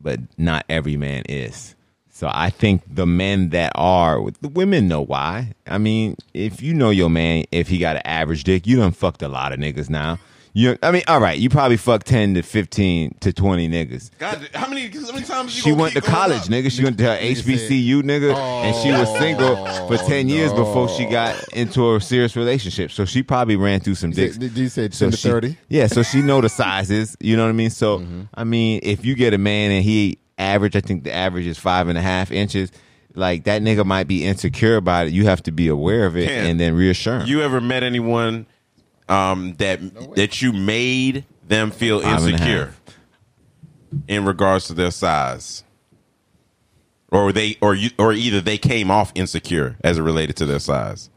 [0.00, 1.74] but not every man is.
[2.10, 5.52] So I think the men that are, the women know why.
[5.66, 8.92] I mean, if you know your man, if he got an average dick, you done
[8.92, 10.18] fucked a lot of niggas now.
[10.58, 14.10] You, I mean, all right, you probably fucked ten to fifteen to twenty niggas.
[14.18, 16.46] God, how many, how many times you She went to college, up?
[16.46, 16.70] nigga.
[16.72, 19.54] She went to her HBCU, nigga, and she was single
[19.86, 22.90] for ten years before she got into a serious relationship.
[22.90, 24.38] So she probably ran through some dicks.
[24.38, 25.58] Did you say So to 30?
[25.68, 27.18] yeah, so she know the sizes.
[27.20, 27.68] You know what I mean?
[27.68, 28.22] So Mm-hmm.
[28.32, 31.58] I mean, if you get a man and he average, I think the average is
[31.58, 32.72] five and a half inches.
[33.14, 35.12] Like that nigga might be insecure about it.
[35.12, 37.26] You have to be aware of it Ken, and then reassure him.
[37.26, 38.46] You ever met anyone
[39.08, 39.80] um, that
[40.16, 42.80] that you made them feel Five and a insecure half.
[44.08, 45.64] in regards to their size,
[47.10, 50.58] or they, or you, or either they came off insecure as it related to their
[50.58, 51.10] size?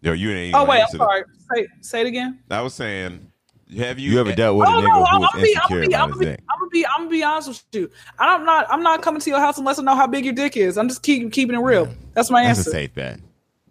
[0.00, 0.54] Yo, you ain't.
[0.54, 0.98] Oh even wait, I'm answered it.
[1.00, 1.22] sorry.
[1.54, 2.38] Say say it again.
[2.50, 3.30] I was saying,
[3.76, 5.56] have you, you ever dealt with a Oh nigga no, who I'm was gonna be,
[5.56, 6.42] I'm insecure gonna be, I'm about gonna his be.
[6.50, 7.90] I'm gonna be, I'm gonna be honest with you.
[8.18, 10.56] I'm not, I'm not coming to your house unless I know how big your dick
[10.56, 10.76] is.
[10.76, 11.88] I'm just keep, keeping it real.
[12.14, 12.70] That's my That's answer.
[12.70, 13.20] a safe bet.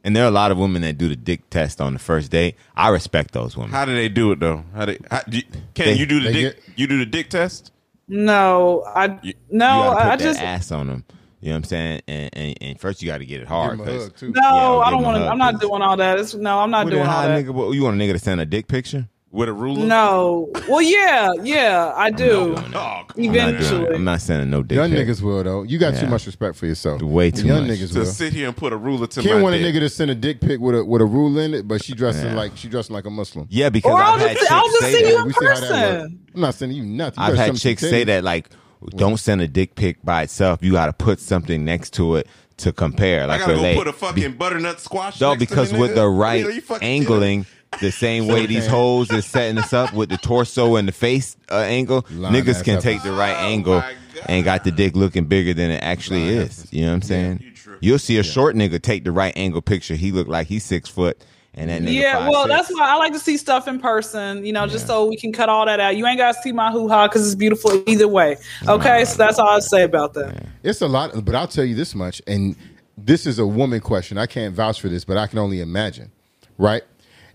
[0.03, 2.31] And there are a lot of women that do the dick test on the first
[2.31, 2.55] date.
[2.75, 3.71] I respect those women.
[3.71, 4.63] How do they do it though?
[4.73, 4.97] How they?
[5.11, 5.43] How, do you,
[5.75, 6.65] can They- you do the they dick?
[6.65, 7.71] get- you do the dick test?
[8.07, 11.05] No, I You- no, you gotta put I that just ass on them.
[11.39, 12.01] You know what I'm saying?
[12.07, 13.73] And, and, and first you got to get it Give hard.
[13.73, 14.31] him a 'cause- hug, too.
[14.35, 15.19] no, Yeah, I give don't him a want to.
[15.23, 15.59] hug, I'm not please.
[15.69, 16.19] doing all that.
[16.19, 17.45] It's, no, I'm not Well, doing then all how that.
[17.45, 19.07] nigga, what, you want a nigga to send a dick picture?
[19.33, 19.85] With a ruler?
[19.87, 22.53] No, well, yeah, yeah, I do.
[22.55, 22.65] Come on.
[22.65, 23.29] I'm not, doing.
[23.29, 24.75] Eventually, I'm not sending no dick.
[24.75, 25.07] Young pic.
[25.07, 25.63] niggas will though.
[25.63, 27.01] You got too much respect for yourself.
[27.01, 27.77] Way too Young much.
[27.79, 28.05] niggas to will.
[28.05, 29.73] sit here and put a ruler to Can't my want a dick.
[29.73, 31.93] nigga to send a dick pic with a with a rule in it, but she
[31.93, 32.35] dressing Yeah.
[32.35, 33.47] like she dressing like a Muslim.
[33.49, 35.09] Yeah, because Or I'll I've had just- chicks I'll just say send that.
[35.11, 35.69] you a We see how that work.
[35.71, 36.19] person.
[36.35, 37.21] I'm not sending you nothing.
[37.21, 38.05] You I've better had send me some chicks say titties.
[38.07, 38.49] that like,
[38.97, 40.59] don't send a dick pic by itself.
[40.61, 42.27] You got to put something next to it
[42.57, 43.23] to compare.
[43.23, 43.77] I Like gotta go relate.
[43.77, 45.21] put a fucking butternut squash.
[45.21, 45.95] No, next to because me, with nigga?
[45.95, 47.45] the Yeah, right you fucking angling,
[47.79, 51.37] the same way these hoes is setting us up with the torso and the face
[51.49, 53.83] uh, angle, Line niggas can take the right Oh, angle
[54.27, 56.67] and got the dick looking bigger than it actually Line is.
[56.71, 57.39] You know what I'm saying?
[57.41, 59.95] you You'll see a short nigga take the right angle picture.
[59.95, 61.23] He look like he's six foot,
[61.55, 62.55] and that nigga Yeah, five, well, six.
[62.55, 65.31] that's why I like to see stuff in person, you know, just so we can
[65.33, 65.95] cut all that out.
[65.95, 68.37] You ain't got to see my hoo ha because it's beautiful either way.
[68.67, 70.45] Okay, so that's all I say about that.
[70.61, 72.55] It's a lot, but I'll tell you this much, and
[72.97, 74.17] this is a woman question.
[74.19, 76.11] I can't vouch for this, but I can only imagine.
[76.59, 76.83] Right?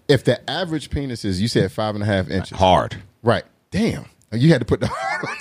[0.08, 2.96] If the average penis is, you said five and a half inches, hard.
[3.22, 3.44] right?
[3.70, 4.90] Damn, you had to put the.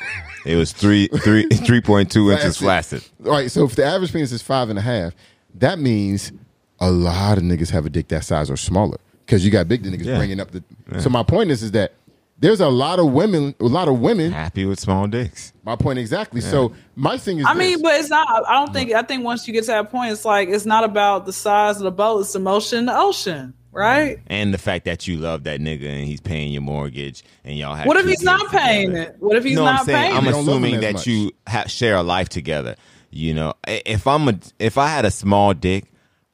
[0.45, 3.01] It was three, three, three point two inches Flaccid.
[3.01, 3.11] flaccid.
[3.27, 3.49] Right.
[3.51, 5.15] So if the average penis is five and a half,
[5.55, 6.31] that means
[6.79, 9.81] a lot of niggas have a dick that size or smaller because you got big
[9.81, 10.17] niggas Yeah.
[10.17, 10.63] bringing up the.
[11.01, 11.93] So my point is, is that
[12.37, 14.31] there's a lot of women, a lot of women.
[14.33, 15.51] Happy with small dicks.
[15.63, 16.41] My point exactly.
[16.41, 18.27] So my thing is, I mean, but it's not.
[18.47, 18.91] I don't think.
[18.93, 21.77] I think once you get to that point, it's like it's not about the size
[21.77, 24.17] of the boat; it's the motion in the ocean, right?
[24.27, 27.75] And the fact that you love that nigga and he's paying your mortgage and y'all
[27.75, 29.11] have What if he's not kids paying together.
[29.11, 29.15] it?
[29.19, 30.01] What if he's you know not what I'm saying?
[30.03, 30.33] paying I'm They it?
[30.33, 31.07] don't love assuming that much.
[31.07, 32.75] you ha- share a life together.
[33.11, 35.85] You know, if I'm a if I had a small dick,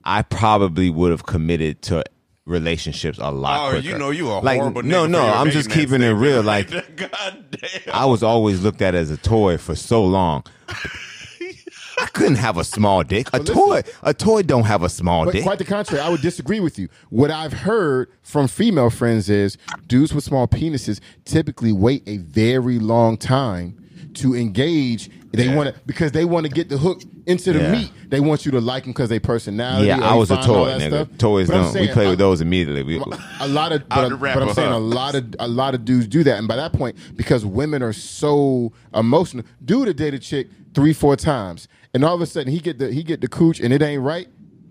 [0.04, 2.04] I probably would have committed to
[2.46, 3.88] relationships a lot Oh, quicker.
[3.88, 4.82] you know you a like, horrible.
[4.84, 6.42] No, nigga no, for I'm just keeping it real.
[6.42, 7.94] Like God damn.
[7.94, 10.44] I was always looked at as a toy for so long.
[12.02, 13.28] I couldn't have a small dick.
[13.34, 13.56] A listen.
[13.56, 15.43] toy, a toy don't have a small But dick.
[15.43, 16.89] quite the contrary, I would disagree with you.
[17.10, 22.80] What I've heard from female friends is dudes with small penises typically wait a very
[22.80, 23.78] long time
[24.16, 25.10] to engage.
[25.32, 25.56] They Yeah.
[25.56, 27.72] want to because they want to get the hook into the Yeah.
[27.72, 27.91] meat.
[28.10, 29.88] They want you to like them because they personality.
[29.88, 30.88] yeah, I was a toy, nigga.
[30.88, 31.08] stuff.
[31.18, 31.74] Toys But don't.
[31.82, 32.84] We play uh, with those immediately.
[32.84, 33.02] We,
[33.39, 36.24] a lot of, but, but I'm saying a lot of a lot of dudes do
[36.26, 40.49] that, and by that point, because women are so emotional, dude to date a chick
[40.74, 43.60] three, four times, and all of a sudden he get the he get the cooch,
[43.60, 44.28] and it ain't right.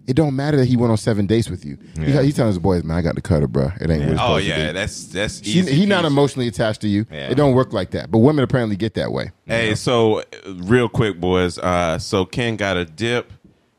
[0.06, 1.78] It don't matter that he went on seven dates with you.
[1.96, 2.22] He, Yeah.
[2.22, 3.70] he telling his boys, "Man, I got the cutter, bro.
[3.80, 5.72] It ain't what it's Oh supposed to yeah, be." that's that's He, easy.
[5.72, 7.06] he not emotionally attached to you.
[7.12, 7.28] Yeah.
[7.30, 8.10] It don't work like that.
[8.10, 9.30] But women apparently get that way.
[9.46, 10.24] Hey, so uh,
[10.64, 11.58] real quick, boys.
[11.58, 13.32] Uh, so Ken got a dip,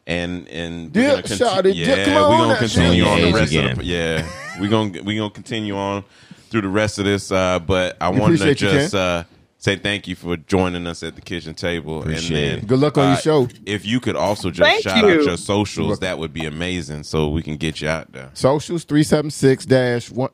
[0.08, 2.06] and and we're Dip, gonna shawty, yeah, dip.
[2.06, 3.12] Come we're gonna continue shit.
[3.12, 3.72] on the rest again.
[3.72, 4.30] of the yeah.
[4.62, 6.04] we're gonna we gonna continue on
[6.50, 7.30] through the rest of this.
[7.32, 9.24] Uh, but I We wanted to appreciate you, just uh,
[9.62, 12.68] say thank you for joining us at the kitchen table, Appreciate and then it.
[12.68, 13.48] Good luck on uh, your show.
[13.66, 15.20] If you could also just Thank shout you.
[15.20, 18.30] out your socials, that would be amazing, so we can get you out there.
[18.34, 20.32] Socials three seven six dash one.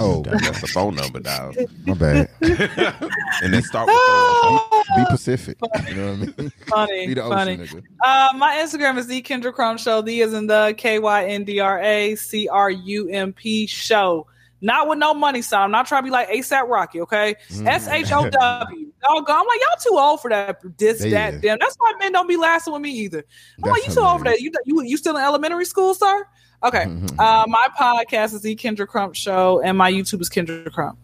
[0.00, 1.54] Oh, That's the phone number, dog.
[1.86, 2.28] my bad.
[3.42, 4.60] And then start with those.
[4.96, 5.58] Be Pacific.
[5.88, 6.52] You know what I mean?
[6.66, 7.56] Funny, Be the ocean, funny.
[7.58, 7.82] nigga.
[8.04, 10.02] Uh, my Instagram is the Kyndra Crump Show.
[10.02, 13.66] The is in the K Y N D R A C R U M P
[13.66, 14.26] Show.
[14.64, 15.60] Not with no money sign.
[15.60, 17.02] I'm not trying to be like ASAP Rocky.
[17.02, 17.66] Okay, Mm.
[17.66, 18.92] S H O W.
[19.06, 20.60] I'm like, y'all too old for that.
[20.78, 21.58] This, that, damn.
[21.58, 23.22] That's why men don't be lasting with me either.
[23.62, 24.40] I'm like, you That's too old for that.
[24.40, 26.26] You, you, you still in elementary school, sir?
[26.62, 26.84] Okay.
[27.18, 30.98] uh, my podcast is the Kyndra Crump Show, and my YouTube is Kyndra Crump.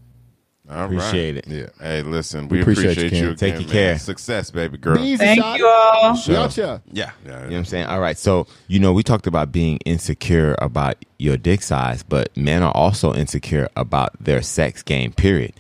[0.71, 0.85] All right.
[0.85, 1.47] Appreciate it.
[1.49, 1.66] Yeah.
[1.81, 3.35] Hey, listen, We we, appreciate appreciate, you, you.
[3.35, 3.37] Ken.
[3.37, 3.99] Take again, your care.
[3.99, 4.97] Success, baby girl.
[4.97, 5.59] Be easy, Thank shot.
[5.59, 6.18] you all.
[6.29, 6.81] We out here.
[6.93, 7.31] Yeah, yeah.
[7.31, 7.87] You know what I'm saying?
[7.87, 8.16] All right.
[8.16, 12.73] So, you know, we talked about being insecure about your dick size, but men are
[12.73, 15.55] also insecure about their sex game, period.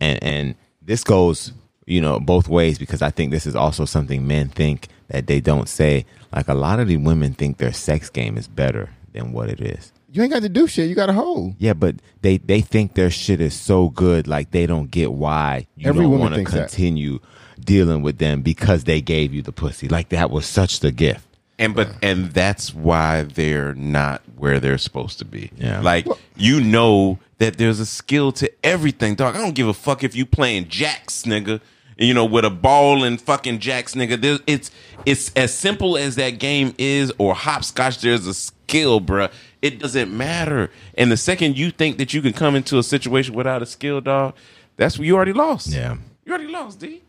[0.00, 1.52] And and this goes,
[1.86, 5.40] you know, both ways because I think this is also something men think that they
[5.40, 6.06] don't say.
[6.34, 9.60] Like a lot of the women think their sex game is better than what it
[9.60, 9.92] is.
[10.16, 10.88] You ain't got to do shit.
[10.88, 11.54] You got a hold.
[11.58, 15.66] Yeah, but they they think their shit is so good, like they don't get why
[15.76, 16.68] you Every don't want to thinks that.
[16.70, 17.18] continue
[17.60, 19.88] dealing with them because they gave you the pussy.
[19.88, 21.26] Like that was such the gift.
[21.58, 25.50] And but and that's why they're not where they're supposed to be.
[25.56, 25.80] Yeah.
[25.80, 26.06] Like
[26.36, 29.36] you know that there's a skill to everything, dog.
[29.36, 31.60] I don't give a fuck if you playing jacks, nigga.
[31.98, 34.20] You know, with a ball and fucking jacks, nigga.
[34.20, 34.70] There's, it's
[35.06, 38.02] it's as simple as that game is, or hopscotch.
[38.02, 39.32] There's a skill, bruh.
[39.66, 40.70] It doesn't matter.
[40.94, 44.00] And the second you think that you can come into a situation without a skill,
[44.00, 44.34] dog,
[44.76, 45.68] that's where you already lost.
[45.68, 45.96] Yeah.
[46.24, 47.02] you already lost, D.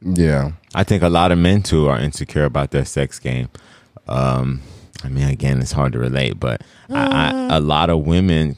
[0.00, 0.52] Yeah.
[0.74, 3.48] I think a lot of men too are insecure about their sex game.
[4.06, 4.62] Um,
[5.04, 8.56] I mean, again, it's hard to relate, but I, I, a lot of women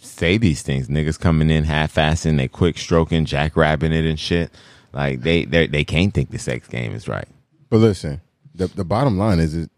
[0.00, 0.88] say these things.
[0.88, 4.50] Niggas coming in half-assing, they quick stroking, jackrabbing it and shit.
[4.92, 7.28] Like they they they can't think the sex game is right.
[7.68, 8.20] But listen,
[8.54, 9.68] the the bottom line is, is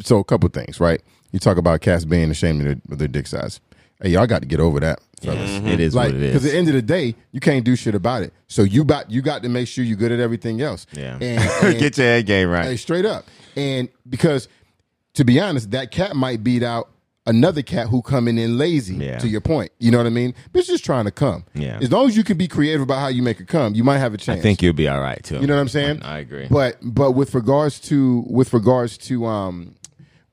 [0.00, 1.02] so a couple things, right?
[1.32, 3.60] You talk about cats being ashamed of their, of their dick size.
[4.02, 5.50] Hey, y'all got to get over that, fellas.
[5.64, 7.76] It is like what it because at the end of the day, you can't do
[7.76, 8.32] shit about it.
[8.48, 10.86] So you got you got to make sure you're good at everything else.
[10.92, 11.18] Yeah.
[11.20, 11.22] and,
[11.64, 12.64] and- Get your head game right.
[12.64, 13.26] Hey, straight up.
[13.56, 14.48] And because
[15.14, 16.88] to be honest, that cat might beat out
[17.26, 18.94] another cat who coming in lazy.
[18.96, 19.18] Yeah.
[19.18, 20.34] To your point, you know what I mean?
[20.54, 21.44] Bitch just trying to come.
[21.52, 21.78] Yeah.
[21.82, 23.98] As long as you can be creative about how you make it come, you might
[23.98, 24.38] have a chance.
[24.38, 25.38] I think you'll be all right too.
[25.40, 26.02] You know what I'm saying?
[26.02, 26.46] I agree.
[26.50, 29.74] But but with regards to with regards to um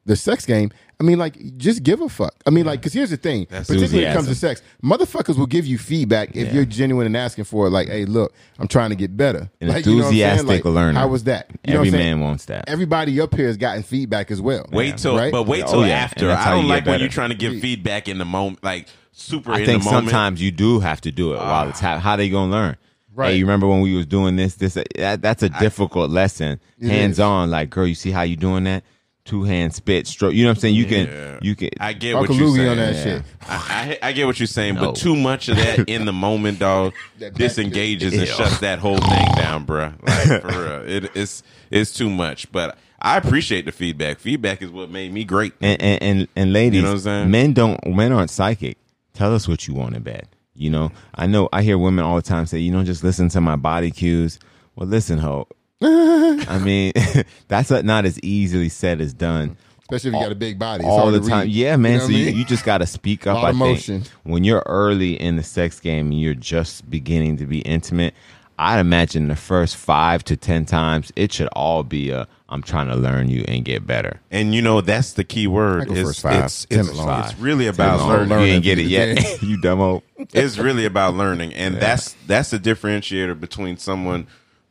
[0.06, 2.34] the sex game, I mean like just give a fuck.
[2.48, 5.46] I mean like because here's the thing, particularly when it comes to sex, motherfuckers will
[5.46, 6.54] give you feedback if Yeah.
[6.54, 7.70] you're genuine and asking for it.
[7.70, 9.50] Like, hey, look, I'm trying to get better.
[9.62, 10.30] An like, you know what I'm saying?
[10.32, 11.00] enthusiastic Like, learner.
[11.00, 11.52] How was that?
[11.66, 12.20] You know Every what I'm saying?
[12.20, 12.66] man wants that.
[12.68, 14.66] Everybody up here has gotten feedback as well.
[14.72, 15.32] Wait till, right?
[15.32, 15.96] but wait Oh, till yeah.
[15.98, 16.32] after.
[16.32, 19.60] I don't like when you're trying to give feedback in the moment, like super I
[19.60, 20.06] in think the moment.
[20.10, 21.70] sometimes you do have to do it while ah.
[21.70, 22.76] it's hap- how they gonna learn.
[23.14, 23.32] Right.
[23.32, 24.56] Hey, you remember when we was doing this?
[24.56, 26.60] This that, that's a difficult lesson.
[26.82, 27.20] Hands is.
[27.20, 28.84] on, like girl, you see how you doing that?
[29.28, 30.34] Two hand spit stroke.
[30.34, 30.76] You know what I'm saying?
[30.76, 31.70] You can you can.
[31.82, 32.70] I get what you're saying.
[32.70, 33.04] on that Yeah.
[33.04, 33.24] shit.
[33.42, 34.86] I, I, I get what you're saying, No.
[34.88, 36.94] but too much of that in the moment, dog,
[37.36, 39.94] disengages and shuts that whole thing down, bruh.
[40.02, 40.48] Like for
[40.88, 42.52] real, it, it's it's too much.
[42.52, 44.20] But I appreciate the feedback.
[44.20, 45.54] Feedback is what made me great.
[45.62, 47.32] and, and and and ladies, You know what I'm saying?
[47.32, 48.78] men don't men aren't psychic.
[49.14, 50.28] Tell us what you want in bed.
[50.56, 53.30] You know, I know I hear women all the time say, you know, just listen
[53.30, 54.40] to my body cues.
[54.76, 55.48] Well, listen, ho.
[55.82, 56.94] I mean,
[57.48, 59.58] that's not as easily said as done.
[59.82, 60.84] Especially if you got a big body.
[60.84, 61.42] It's all the time.
[61.42, 61.50] read.
[61.50, 62.00] Yeah, man.
[62.00, 62.36] know so you, mean?
[62.36, 63.36] you just got to speak up.
[63.36, 67.38] Lot I of think when you're early in the sex game and you're just beginning
[67.38, 68.14] to be intimate,
[68.60, 72.88] I'd imagine the first five to ten times it should all be a I'm trying
[72.88, 74.20] to learn you and get better.
[74.32, 75.88] And you know that's the key word.
[75.88, 76.46] go It's, five.
[76.46, 77.24] it's, it's, alone.
[77.24, 78.30] it's really about alone.
[78.30, 78.48] learning.
[78.48, 80.02] You ain't get it end of the yet, you dumbo.
[80.34, 84.28] it's really about learning, and that's that's the differentiator between someone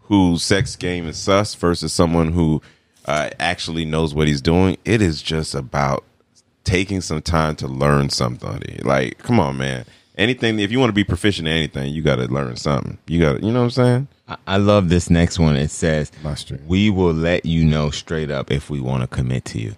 [0.09, 2.63] whose sex game is sus versus someone who
[3.07, 4.77] uh, actually knows what he's doing.
[4.85, 6.05] It is just about
[6.65, 8.81] taking some time to learn something.
[8.83, 9.85] Like, come on, man.
[10.19, 12.99] Anything if you want to be proficient in anything, you got to learn something.
[13.07, 14.09] You got to, you know what I'm saying?
[14.29, 15.55] I- I love this next one.
[15.57, 16.11] It says,
[16.67, 19.75] "We will let you know straight up if we want to commit to you."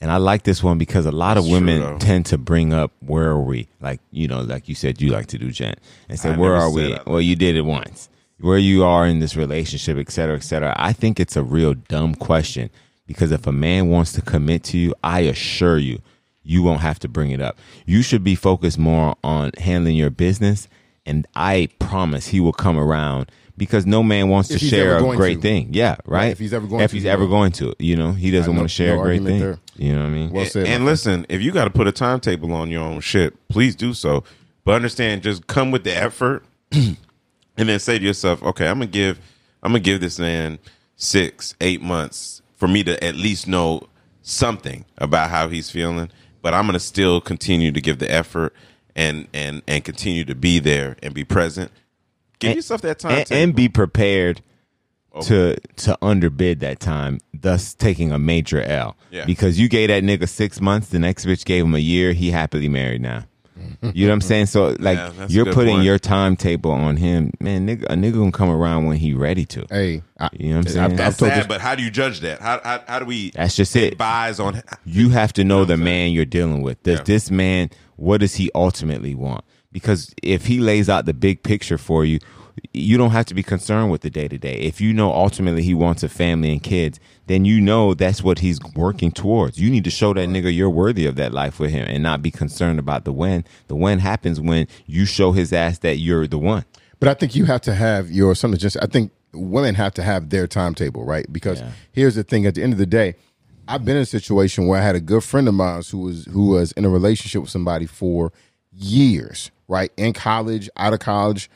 [0.00, 1.98] And I like this one because a lot of That's true, women though.
[1.98, 5.26] tend to bring up, "Where are we?" Like you know, like you said, you like
[5.28, 5.78] to do, Gent,
[6.10, 8.10] and say, I "Where are we?" Well, you did it once.
[8.38, 10.74] Where you are in this relationship, et cetera, et cetera.
[10.76, 12.68] I think it's a real dumb question
[13.06, 16.00] because if a man wants to commit to you, I assure you,
[16.42, 17.58] you won't have to bring it up.
[17.86, 20.68] You should be focused more on handling your business,
[21.06, 25.00] and I promise he will come around because no man wants If to share a
[25.16, 25.40] great to.
[25.40, 25.68] thing.
[25.72, 26.30] Yeah, right.
[26.30, 27.30] if he's ever going if to, he's ever will.
[27.30, 29.40] going to, you know, he doesn't I want to share no a great thing.
[29.40, 29.58] there.
[29.76, 30.30] You know what I mean?
[30.30, 30.66] Well said.
[30.66, 33.74] and my listen, if you got to put a timetable on your own shit, please
[33.74, 34.24] do so.
[34.64, 36.44] But understand, just come with the effort,
[37.56, 39.18] and then say to yourself, "Okay, I'm gonna give,
[39.62, 40.58] I'm gonna give this man
[40.96, 43.88] six, eight months for me to at least know
[44.22, 46.10] something about how he's feeling."
[46.42, 48.54] But I'm gonna still continue to give the effort
[48.94, 51.70] and and and continue to be there and be present.
[52.38, 54.42] Give And- yourself that time and, and be prepared
[55.12, 55.22] oh.
[55.22, 58.96] to to underbid that time, thus taking a major L.
[59.10, 59.24] Yeah.
[59.26, 62.12] Because you gave that nigga six months, the next bitch gave him a year.
[62.12, 63.24] He happily married now.
[63.94, 64.46] You know what I'm saying?
[64.46, 65.84] So like Yeah, you're putting point.
[65.84, 67.66] your timetable on him, man.
[67.66, 69.66] Nigga, a nigga gonna come around when he ready to.
[69.70, 70.84] Hey, I, You know what I'm saying?
[70.84, 72.40] I've- I've That's sad, this- but how do you judge that?
[72.40, 73.92] How how, how do we That's just it.
[73.92, 74.62] advise on?
[74.84, 76.82] You have to know what the man you're dealing with.
[76.82, 77.04] Does Yeah.
[77.04, 79.42] this man what does he ultimately want?
[79.72, 82.18] Because if he lays out the big picture for you,
[82.72, 84.54] you don't have to be concerned with the day to day.
[84.60, 88.38] If you know ultimately he wants a family and kids, then you know that's what
[88.38, 89.58] he's working towards.
[89.60, 92.22] You need to show that nigga you're worthy of that life with him and not
[92.22, 93.44] be concerned about the when.
[93.68, 96.64] The when happens when you show his ass that you're the one.
[96.98, 98.58] But I think you have to have your something.
[98.58, 101.30] Just I think women have to have their timetable, right?
[101.30, 101.70] Because Yeah.
[101.92, 103.16] here's the thing: at the end of the day,
[103.68, 106.24] I've been in a situation where I had a good friend of mine who was
[106.26, 108.32] who was in a relationship with somebody for
[108.72, 109.90] years, right?
[109.96, 111.50] In college, out of college,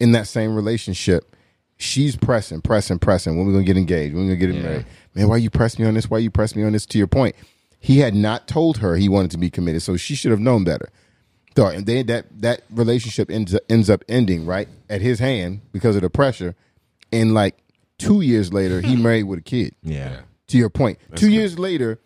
[0.00, 1.36] in that same relationship.
[1.76, 3.36] She's pressing, pressing, pressing.
[3.38, 4.14] When we gonna get engaged?
[4.14, 4.86] When we gonna get married?
[5.14, 6.10] Man, why you press me on this?
[6.10, 6.84] Why you press me on this?
[6.86, 7.34] To your point,
[7.78, 10.64] he had not told her he wanted to be committed, so she should have known
[10.64, 10.90] better.
[11.56, 15.96] So and they that that relationship ends ends up ending right at his hand because
[15.96, 16.54] of the pressure.
[17.12, 17.56] And like
[17.98, 19.74] two years later, he married with a kid.
[19.82, 20.20] Yeah.
[20.48, 21.98] To your point, two years later,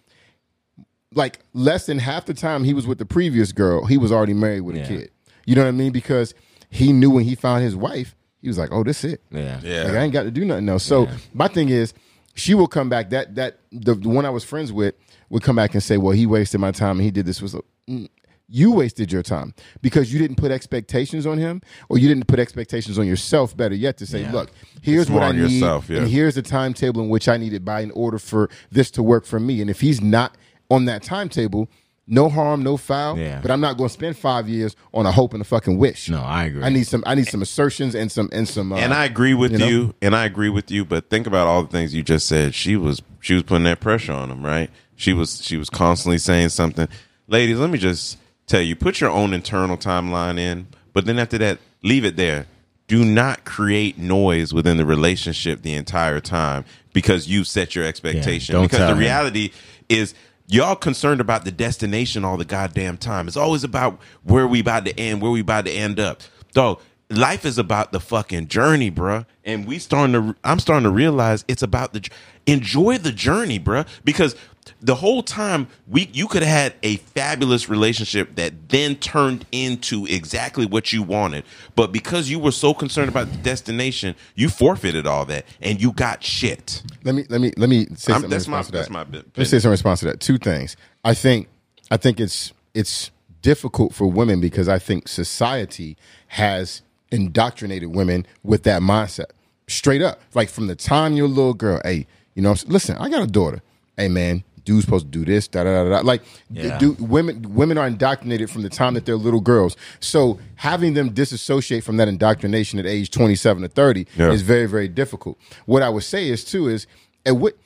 [1.15, 4.35] like less than half the time he was with the previous girl, he was already
[4.35, 4.85] married with Yeah.
[4.85, 5.11] a kid.
[5.47, 5.93] You know what I mean?
[5.93, 6.35] Because
[6.75, 9.61] he knew when he found his wife, he was like, "Oh, this it." Yeah.
[9.63, 9.85] Yeah.
[9.85, 10.83] Like I ain't got to do nothing else.
[10.83, 11.95] So my thing is,
[12.35, 13.11] she will come back.
[13.11, 14.95] That that the, the one I was friends with
[15.31, 17.55] would come back and say, "Well, he wasted my time and he did this." Was
[17.89, 18.09] mm,
[18.49, 22.41] you wasted your time because you didn't put expectations on him, or you didn't put
[22.41, 23.57] expectations on yourself.
[23.57, 24.33] Better yet, to say, Yeah.
[24.33, 24.51] "Look,
[24.83, 25.99] here's what I need, yourself, yeah.
[25.99, 29.03] and here's the timetable in which I need it by in order for this to
[29.03, 30.37] work for me." And if he's not
[30.71, 31.69] on that timetable.
[32.07, 33.19] No harm, no foul.
[33.19, 33.41] Yeah.
[33.41, 36.11] But I'm not going to spend five years on a hope and a fucking wish.
[36.11, 36.63] No, I agree.
[36.63, 37.03] I need some.
[37.07, 38.73] I need some assertions and some and some.
[38.73, 40.85] Uh, and I agree with you you, and I agree with you.
[40.85, 42.55] But think about all the things you just said.
[42.55, 44.71] She was she was putting that pressure on him, right?
[44.97, 46.89] She was she was constantly saying something.
[47.27, 51.39] Ladies, let me just tell you: put your own internal timeline in, but then after
[51.39, 52.47] that, leave it there.
[52.87, 58.53] Do not create noise within the relationship the entire time because you set your expectation.
[58.53, 58.99] don't because the him.
[58.99, 59.53] reality
[59.89, 60.15] is
[60.47, 63.29] y'all concerned about the destination all the goddamn time.
[63.29, 66.23] It's always about where we about to end, where we about to end up.
[66.53, 66.81] Dog,
[67.11, 69.27] life is about the fucking journey, bruh.
[69.45, 72.09] And we starting to I'm starting to realize it's about the
[72.47, 73.87] enjoy the journey, bruh.
[74.05, 74.37] Because
[74.81, 80.07] the whole time we you could have had a fabulous relationship that then turned into
[80.07, 81.45] exactly what you wanted.
[81.77, 85.93] But because you were so concerned about the destination, you forfeited all that and you
[85.93, 86.83] got shit.
[87.05, 88.31] Let me let me let me say I'm- something.
[88.31, 88.93] that's in my- response to that's that.
[88.93, 90.21] my bit- Let me say in response to that.
[90.21, 90.77] Two things.
[91.05, 91.49] I think
[91.91, 93.11] I think it's it's
[93.43, 95.97] difficult for women because I think society
[96.29, 99.27] has indoctrinated women with that mindset.
[99.67, 101.81] Straight up, like from the time you're a little girl.
[101.85, 103.63] Hey, you know, listen, I got a daughter.
[103.97, 105.47] Hey, man, dude's supposed to do this.
[105.49, 106.01] Da da da da.
[106.01, 106.79] Like, Yeah.
[106.79, 109.77] do women women are indoctrinated from the time that they're little girls.
[110.01, 114.33] So having them disassociate from that indoctrination at age 27 to 30 Yeah.
[114.33, 115.39] is very very difficult.
[115.67, 116.87] What I would say is too is
[117.27, 117.57] at what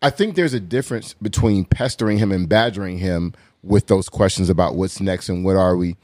[0.00, 4.76] I think there's a difference between pestering him and badgering him with those questions about
[4.76, 5.96] what's next and what are we.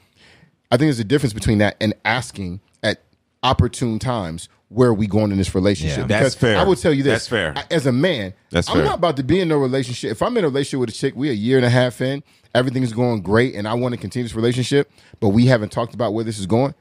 [0.73, 3.03] I think there's a difference between that and asking at
[3.45, 6.09] opportune times where are we going in this relationship.
[6.11, 6.21] Yeah.
[6.23, 6.59] That's fair.
[6.59, 7.13] I will tell you this.
[7.13, 7.53] That's fair.
[7.57, 8.85] I- As a man, That's I'm fair.
[8.85, 10.11] not about to be in no relationship.
[10.11, 12.23] If I'm in a relationship with a chick, we a year and a half in,
[12.55, 16.13] everything's going great, and I want to continue this relationship, but we haven't talked about
[16.13, 16.75] where this is going.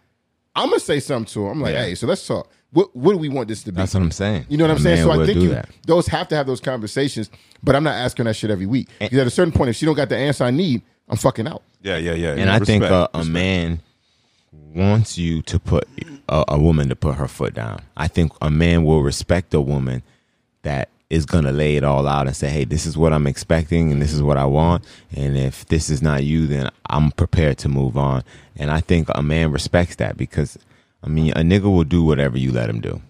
[0.56, 1.52] I'm gonna say something to her.
[1.52, 1.86] I'm like, Yeah.
[1.86, 2.50] hey, so let's talk.
[2.72, 3.76] What what do we want this to be?
[3.78, 4.46] That's what I'm saying.
[4.50, 5.04] You know what I'm A saying?
[5.04, 5.70] So I think you that.
[5.86, 7.30] those have to have those conversations,
[7.64, 8.88] but I'm not asking that shit every week.
[9.00, 11.48] Because at a certain point, if she don't got the answer I need, I'm fucking
[11.48, 11.62] out.
[11.84, 12.32] Yeah, yeah, yeah.
[12.32, 12.56] and yeah.
[12.56, 13.82] I think uh, a man
[14.52, 15.88] wants you to put
[16.30, 17.82] a, a woman to put her foot down.
[17.98, 20.04] I think a man will respect a woman
[20.64, 23.28] that is going to lay it all out and say, "Hey, this is what I'm
[23.28, 24.84] expecting, and this is what I want,
[25.16, 28.24] and if this is not you, then I'm prepared to move on."
[28.56, 30.58] And I think a man respects that because,
[31.04, 33.02] I mean, a nigga will do whatever you let him do.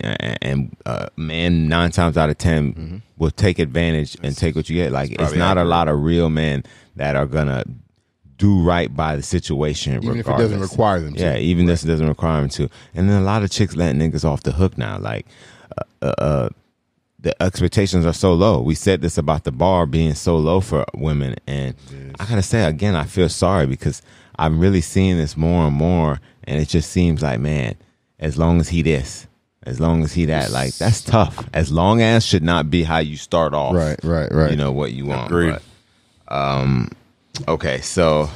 [0.00, 4.74] And uh, man, nine times out of 10 will take advantage and take what you
[4.74, 4.90] get.
[4.90, 6.64] Like it's not a lot of real men
[6.96, 7.64] that are gonna
[8.44, 11.20] do right by the situation, Even if it doesn't require them to.
[11.20, 12.68] Yeah, even if it doesn't require them to.
[12.94, 14.98] And then a lot of chicks let niggas off the hook now.
[14.98, 15.26] Like,
[15.78, 16.48] uh, uh, uh,
[17.18, 18.60] the expectations are so low.
[18.60, 21.74] We said this about the bar being so low for women, and
[22.20, 24.02] I gotta say again, I feel sorry because
[24.38, 27.76] I'm really seeing this more and more, and it just seems like, man,
[28.18, 29.26] as long as he this,
[29.62, 31.48] as long as he that, like that's tough.
[31.54, 33.74] As long as should not be how you start off.
[33.74, 34.50] Right, right, right.
[34.50, 35.30] You know what you want.
[35.30, 35.56] Agreed.
[36.28, 36.90] But, um,
[37.48, 38.30] okay, so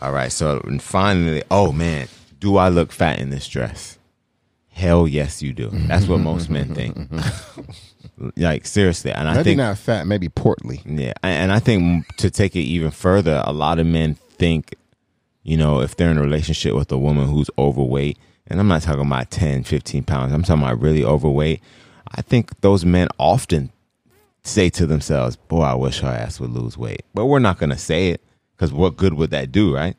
[0.00, 2.08] all right, so and finally, oh man,
[2.40, 3.98] do I look fat in this dress?
[4.70, 5.68] Hell yes, you do.
[5.70, 6.96] That's what most men think.
[8.36, 10.80] like seriously, and I Maybe think not fat, maybe portly.
[10.84, 14.74] yeah, and and I think to take it even further, a lot of men think,
[15.42, 18.16] you know, if they're in a relationship with a woman who's overweight,
[18.46, 21.60] and I'm not talking about 10, 15 pounds, I'm talking about really overweight,
[22.14, 23.70] I think those men often
[24.44, 27.02] say to themselves, boy, I wish her ass would lose weight.
[27.14, 28.20] But we're not going to say it
[28.56, 29.96] because what good would that do, right?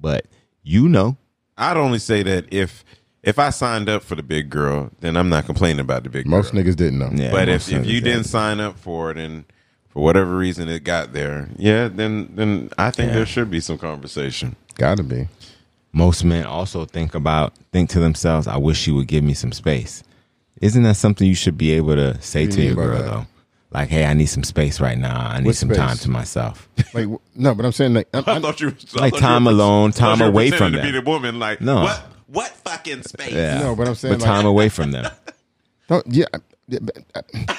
[0.00, 0.26] But
[0.62, 1.16] you know,
[1.56, 2.84] I'd only say that if
[3.22, 6.26] if I signed up for the big girl, then I'm not complaining about the big
[6.26, 6.62] Most girl.
[6.62, 7.10] niggas didn't know.
[7.12, 7.30] Yeah.
[7.32, 8.04] but if, if you did.
[8.04, 9.44] didn't sign up for it and
[9.88, 13.14] for whatever reason it got there, yeah, then then I think Yeah.
[13.16, 14.54] there should be some conversation.
[14.74, 15.28] Gotta be.
[15.92, 19.52] most men also think about think to themselves, I wish you would give me some
[19.52, 20.02] space.
[20.60, 23.04] Isn't that something you should be able to say What do to your girl that?
[23.06, 23.26] though?
[23.76, 25.20] Like, hey, I need some space right now.
[25.28, 25.78] I need What some space?
[25.78, 26.68] time to myself.
[26.94, 29.20] Like w- no, but I'm saying like I'm, I I'm- thought you I Like thought
[29.20, 31.04] time you were- alone, thought time you were away pretending from to them.
[31.04, 31.38] be the woman.
[31.38, 31.82] Like No.
[31.82, 33.32] what what fucking space?
[33.32, 33.58] Yeah.
[33.60, 35.10] No, but I'm saying, but like- time away from them.
[35.88, 37.54] don't, yeah, I- yeah, but, uh,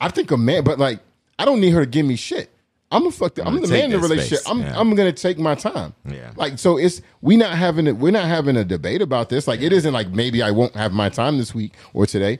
[0.00, 1.00] I think a man, but like
[1.38, 2.50] I don't need her to give me shit.
[2.92, 3.34] I'm a fuck.
[3.34, 4.38] The, I'm, gonna the take man in the that relationship.
[4.40, 4.78] space, I'm yeah.
[4.78, 5.92] I'm gonna take my time.
[6.08, 6.30] Yeah.
[6.36, 7.96] Like so, it's we not having it.
[7.96, 9.48] We're not having a debate about this.
[9.48, 12.38] Like it isn't like maybe I won't have my time this week or today.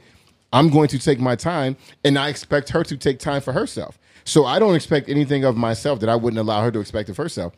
[0.53, 3.99] I'm going to take my time, and I expect her to take time for herself.
[4.25, 7.17] So I don't expect anything of myself that I wouldn't allow her to expect of
[7.17, 7.53] herself.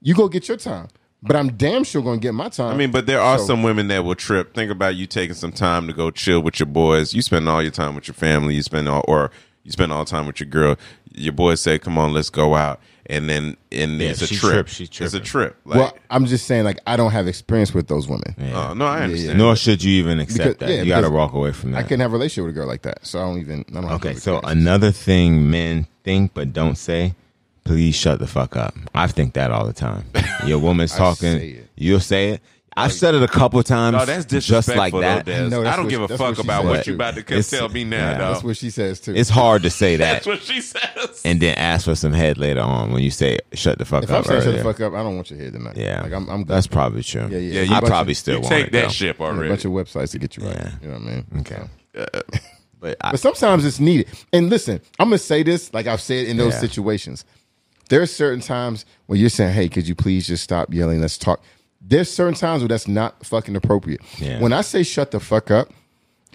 [0.00, 0.88] You go get your time,
[1.22, 2.72] but I'm damn sure going to get my time.
[2.72, 4.54] I mean, but there are So- some women that will trip.
[4.54, 7.12] Think about you taking some time to go chill with your boys.
[7.14, 8.54] You spend all your time with your family.
[8.54, 9.30] You spend all, or
[9.64, 10.76] you spend all the time with your girl.
[11.12, 14.36] Your boys say, "Come on, let's go out," and then and Yeah, it's a she
[14.36, 14.52] trip.
[14.52, 15.56] trips, she's it's a trip.
[15.64, 18.34] Like, well, I'm just saying, like I don't have experience with those women.
[18.54, 19.38] oh, no, I understand.
[19.38, 20.74] Nor should you even accept Because- that.
[20.74, 21.78] yeah, you got to walk away from that.
[21.78, 23.64] I couldn't have a relationship with a girl like that, so I don't even.
[23.70, 27.14] I don't Okay, so another thing men think but don't say,
[27.64, 28.74] please shut the fuck up.
[28.94, 30.04] I think that all the time.
[30.46, 31.68] Your woman's talking, say it.
[31.76, 32.42] you'll say it.
[32.76, 33.92] I've said it a couple times.
[33.96, 35.00] No, that's just disrespectful.
[35.00, 35.26] like that.
[35.26, 36.90] though, No, I don't what- give a fuck about said, what too.
[36.90, 38.32] you about to It's- tell me now, yeah, dog.
[38.34, 39.14] That's what she says too.
[39.14, 41.22] It's hard to say that That's what she says.
[41.24, 44.10] and then ask for some head later on when you say shut the fuck if
[44.10, 44.26] I'm up.
[44.26, 45.76] saying shut the fuck up, I don't want your head tonight.
[45.76, 46.28] Yeah, like I'm.
[46.28, 46.48] I'm good.
[46.48, 47.28] that's probably true.
[47.30, 47.62] Yeah, yeah.
[47.62, 48.88] Yeah, I you- probably still you want take it, that though.
[48.88, 50.56] ship a bunch of websites to get you right.
[50.56, 50.70] Yeah.
[50.82, 51.26] You know what I mean?
[51.40, 51.62] Okay.
[51.94, 52.22] So-
[52.80, 54.08] But I, But sometimes it's needed.
[54.30, 56.60] And listen, I'm gonna say this like I've said in those Yeah.
[56.60, 57.24] situations.
[57.92, 61.00] are certain times when you're saying, "Hey, could you please just stop yelling?
[61.00, 61.40] Let's talk."
[61.86, 64.00] There's certain times where that's not fucking appropriate.
[64.18, 64.40] Yeah.
[64.40, 65.68] When I say "shut the fuck up,"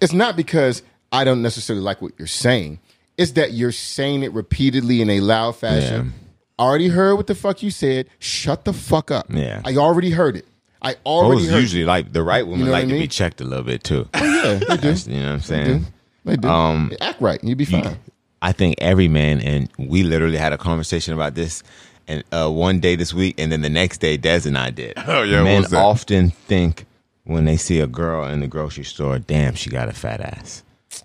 [0.02, 2.80] it's not because I don't necessarily like what you're saying.
[3.18, 6.14] It's that you're saying it repeatedly in a loud fashion.
[6.58, 8.08] I already heard what the fuck you said.
[8.20, 9.26] Shut the fuck up.
[9.30, 9.62] Yeah.
[9.66, 10.46] I already heard it.
[10.82, 11.60] I already heard.
[11.62, 13.84] usually like the right women You know like I to be checked a little bit
[13.84, 14.08] too.
[14.14, 14.94] yeah, they do.
[15.12, 15.80] You know what I'm They saying?
[15.80, 15.86] do.
[16.26, 16.48] They do.
[16.48, 17.98] Um, Act right, and you'd be fine.
[18.42, 21.62] I think every man, and we literally had a conversation about this,
[22.10, 24.94] and uh, one day this week, and then the next day, Des and I did.
[25.08, 26.86] Oh, yeah, men often think
[27.24, 30.64] when they see a girl in the grocery store, "Damn, she got a fat ass,"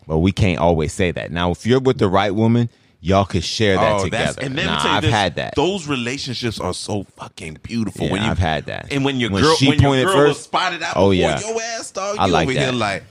[0.08, 1.30] but we can't always say that.
[1.30, 2.68] Now, if you're with the right woman,
[3.00, 4.40] y'all could share that Oh, together.
[4.42, 5.54] and let Nah, I've this, had that.
[5.54, 8.06] Those relationships are so fucking beautiful.
[8.06, 8.90] Yeah, when you, I've had that.
[8.90, 11.40] And when your When girl, when your girl was spotted out Oh, before yeah.
[11.40, 12.74] your ass, dog, you I like over here that.
[12.74, 13.04] like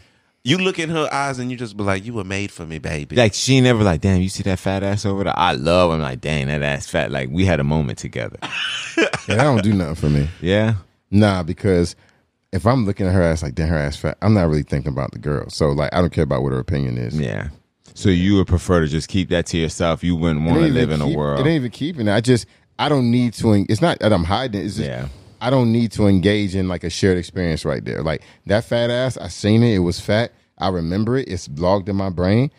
[0.44, 2.78] you look in her eyes and you just be like, "You were made for me,
[2.80, 5.34] baby." like she never like, damn, you see that fat ass over there?
[5.38, 5.91] I love.
[5.91, 7.12] I'm like, dang, that ass fat.
[7.12, 8.38] Like we had a moment together.
[9.26, 10.28] Yeah, that don't do nothing for me.
[10.41, 10.76] Yeah,
[11.10, 11.96] Nah, because
[12.52, 14.91] if I'm looking at her ass like, damn, her ass fat, I'm not really thinking
[14.91, 15.50] about the girl.
[15.50, 17.18] So like, I don't care about what her opinion is.
[17.18, 17.48] yeah.
[17.96, 20.04] So you would prefer to just keep that to yourself?
[20.04, 21.39] You wouldn't want to live even in a world.
[21.39, 22.12] It ain't even keeping it.
[22.12, 22.46] I just,
[22.78, 23.54] I don't need to.
[23.54, 24.66] en- It's not that I'm hiding.
[24.66, 25.08] It's just, Yeah.
[25.44, 28.02] I don't need to engage in like a shared experience right there.
[28.02, 29.76] Like that fat ass, I seen it.
[29.76, 30.32] It was fat.
[30.58, 31.28] I remember it.
[31.28, 32.50] It's blogged in my brain,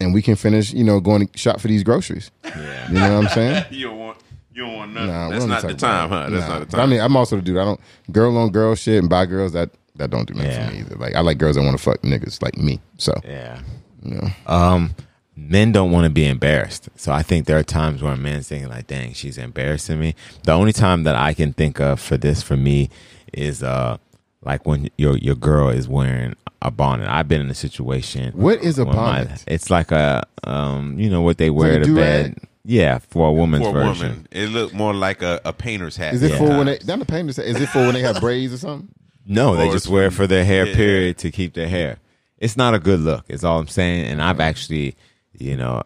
[0.00, 0.72] and we can finish.
[0.72, 2.30] You know, going to shop for these groceries.
[2.44, 2.88] Yeah.
[2.88, 3.64] You know what I'm saying?
[3.70, 4.18] you don't want,
[4.52, 5.08] you don't want nothing.
[5.10, 6.28] Nah, That's don't the time, huh?
[6.28, 6.58] That's Nah.
[6.58, 7.56] not the But I mean, I'm also the dude.
[7.56, 7.80] I don't
[8.12, 10.66] girl on girl shit and buy girls that that don't do nothing Yeah.
[10.68, 10.96] for me either.
[10.96, 12.80] Like I like girls that want to fuck niggas like me.
[12.98, 13.60] So Yeah.
[14.02, 14.94] you know, Um,
[15.36, 16.88] men don't want to be embarrassed.
[16.96, 20.14] So I think there are times where a man's thinking like, dang, she's embarrassing me.
[20.44, 22.90] The only time that I can think of for this for me
[23.32, 23.96] is uh
[24.42, 27.08] like when your your girl is wearing a bonnet.
[27.08, 28.32] I've been in a situation.
[28.34, 29.44] What is a where my- bonnet?
[29.46, 32.34] it's like a um, you know what they wear like to do-rag?
[32.36, 32.48] bed.
[32.66, 34.08] Yeah, for a woman's For a version.
[34.08, 36.14] woman, it looked more like a, a painter's hat.
[36.14, 36.38] is it Yeah.
[36.38, 37.20] for when they down the hat?
[37.44, 38.88] Is it for when they have braids or something?
[39.26, 40.66] No, they just wear it for their hair.
[40.66, 40.74] yeah.
[40.74, 41.96] Period to keep their hair.
[42.38, 43.24] It's not a good look.
[43.28, 44.04] Is all I'm saying.
[44.06, 44.96] And I've actually,
[45.38, 45.82] you know,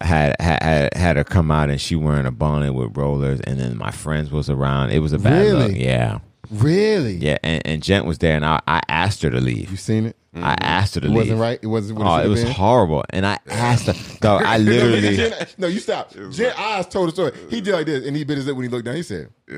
[0.00, 3.76] had had had her come out and she wearing a bonnet with rollers, and then
[3.76, 4.90] my friends was around.
[4.90, 5.68] It was a bad Really?
[5.68, 5.76] look.
[5.76, 6.18] Yeah,
[6.50, 7.14] Really?
[7.16, 7.38] yeah.
[7.42, 9.70] And, and Gent was there, and I, I asked her to leave.
[9.70, 10.16] You seen it?
[10.34, 10.46] I mm-hmm.
[10.62, 11.16] asked her to It leave.
[11.18, 11.58] wasn't right.
[11.62, 11.98] It wasn't.
[11.98, 12.52] What Oh, it, was been?
[12.52, 13.02] horrible.
[13.10, 13.94] And I asked her.
[14.20, 15.16] Dog, I No, literally.
[15.16, 16.12] Gent- no, you stop.
[16.30, 17.32] Gent eyes told the story.
[17.50, 18.94] He did like this, and he bit his lip when he looked down.
[18.94, 19.56] He said, Yeah.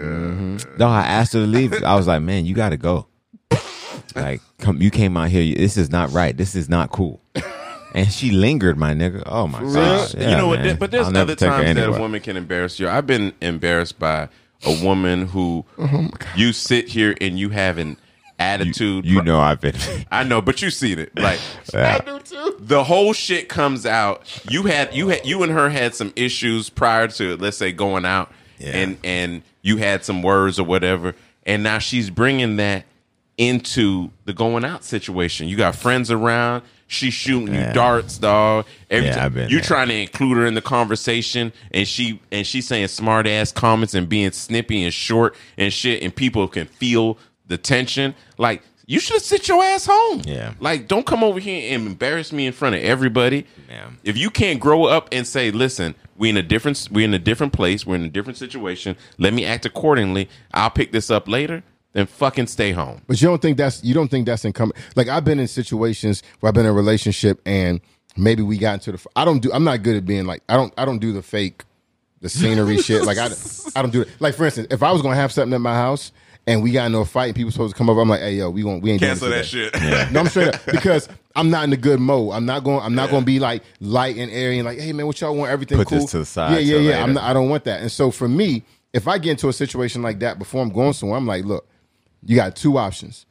[0.79, 1.75] No, I asked her to leave.
[1.83, 3.07] I was like, man, you got to go.
[4.17, 5.55] Like, come, you came out here.
[5.55, 6.35] This is not right.
[6.37, 7.21] This is not cool.
[7.95, 9.23] And she lingered, my nigga.
[9.27, 10.15] Oh my god.
[10.15, 10.61] you know what?
[10.61, 10.77] man.
[10.77, 12.01] But there's I'll never other take her times that a anywhere.
[12.01, 12.89] woman can embarrass you.
[12.89, 14.29] I've been embarrassed by
[14.65, 17.97] a woman who oh, you sit here and you have an
[18.39, 19.05] attitude.
[19.05, 19.75] You know I've been.
[20.11, 21.17] I know, but you seen it.
[21.19, 21.41] Like
[21.75, 22.57] I do too.
[22.61, 24.23] the whole shit comes out.
[24.51, 28.05] You had you had you and her had some issues prior to let's say going
[28.05, 28.77] out, Yeah.
[28.77, 31.15] and and you had some words or whatever,
[31.45, 32.85] and now she's bringing that
[33.37, 35.49] into the going out situation.
[35.49, 36.63] You got friends around.
[36.93, 37.69] She's shooting Yeah.
[37.69, 38.67] you darts, dog.
[38.91, 39.61] Every Yeah, time you there.
[39.61, 43.95] trying to include her in the conversation, and she and she's saying smart ass comments
[43.95, 47.17] and being snippy and short and shit, and people can feel
[47.47, 48.13] the tension.
[48.39, 50.23] Like you should sit your ass home.
[50.27, 50.55] Yeah.
[50.59, 53.47] Like don't come over here and embarrass me in front of everybody.
[53.69, 53.91] Yeah.
[54.03, 57.21] If you can't grow up and say, "Listen, we in a different we in a
[57.21, 58.97] different place, we're in a different situation.
[59.17, 60.29] Let me act accordingly.
[60.53, 61.63] I'll pick this up later."
[61.93, 63.01] Then fucking stay home.
[63.09, 64.79] But you don't think that's you don't think that's incumbent.
[64.97, 67.81] Like I've been in situations where I've been in a relationship and
[68.17, 69.07] maybe we got into the.
[69.17, 69.53] I don't do.
[69.53, 70.73] I'm not good at being like I don't.
[70.79, 71.65] I don't do the fake,
[72.21, 73.05] the scenery shit.
[73.05, 73.29] Like I,
[73.75, 74.09] I don't do it.
[74.21, 76.13] Like for instance, if I was gonna have something at my house
[76.47, 78.35] and we got into a fight and people supposed to come over, I'm like, hey
[78.35, 78.83] yo, we won't.
[78.85, 79.71] We ain't doing Cancel that today.
[79.81, 80.11] shit.
[80.13, 82.35] No, I'm straight up because I'm not in a good mode.
[82.35, 82.81] I'm not going.
[82.85, 85.35] I'm not going to be like light and airy and like, hey man, what y'all
[85.35, 85.51] want?
[85.51, 85.99] Everything Put cool.
[85.99, 86.91] this to the side Yeah, yeah, yeah.
[86.91, 87.03] later.
[87.03, 87.81] I'm not, I don't want that.
[87.81, 88.63] And so for me,
[88.93, 91.67] if I get into a situation like that before I'm going somewhere, I'm like, look,
[92.25, 93.27] you got two options: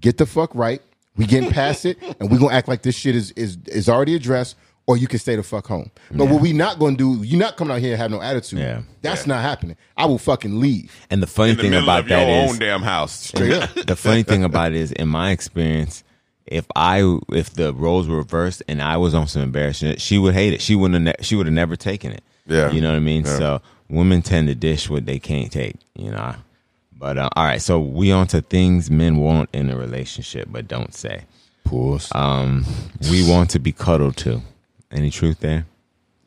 [0.00, 0.80] get the fuck right.
[1.16, 4.14] We getting past it, and we gonna act like this shit is is is already
[4.14, 4.56] addressed.
[4.86, 5.88] Or you can stay the fuck home.
[6.10, 8.58] But what we not gonna do, you're not coming out here and have no attitude.
[8.58, 8.82] Yeah.
[9.02, 9.76] That's not happening.
[9.96, 10.92] I will fucking leave.
[11.10, 13.12] And the funny In the thing about of your that is, own damn house.
[13.12, 13.72] Straight up.
[13.74, 16.02] the funny thing about it is, in my experience,
[16.46, 20.34] if I if the roles were reversed and I was on some embarrassment, she would
[20.34, 20.60] hate it.
[20.60, 21.06] She wouldn't.
[21.06, 22.24] Have ne- she would have never taken it.
[22.46, 22.72] Yeah.
[22.72, 23.24] you know what I mean.
[23.24, 23.38] Yeah.
[23.38, 25.76] So women tend to dish what they can't take.
[25.94, 26.34] You know.
[27.00, 30.68] But uh, all right, so we on to things men want in a relationship but
[30.68, 31.22] don't say.
[31.64, 32.10] Pause.
[32.14, 32.66] Um,
[33.10, 34.42] we want to be cuddled to.
[34.90, 35.64] Any truth there?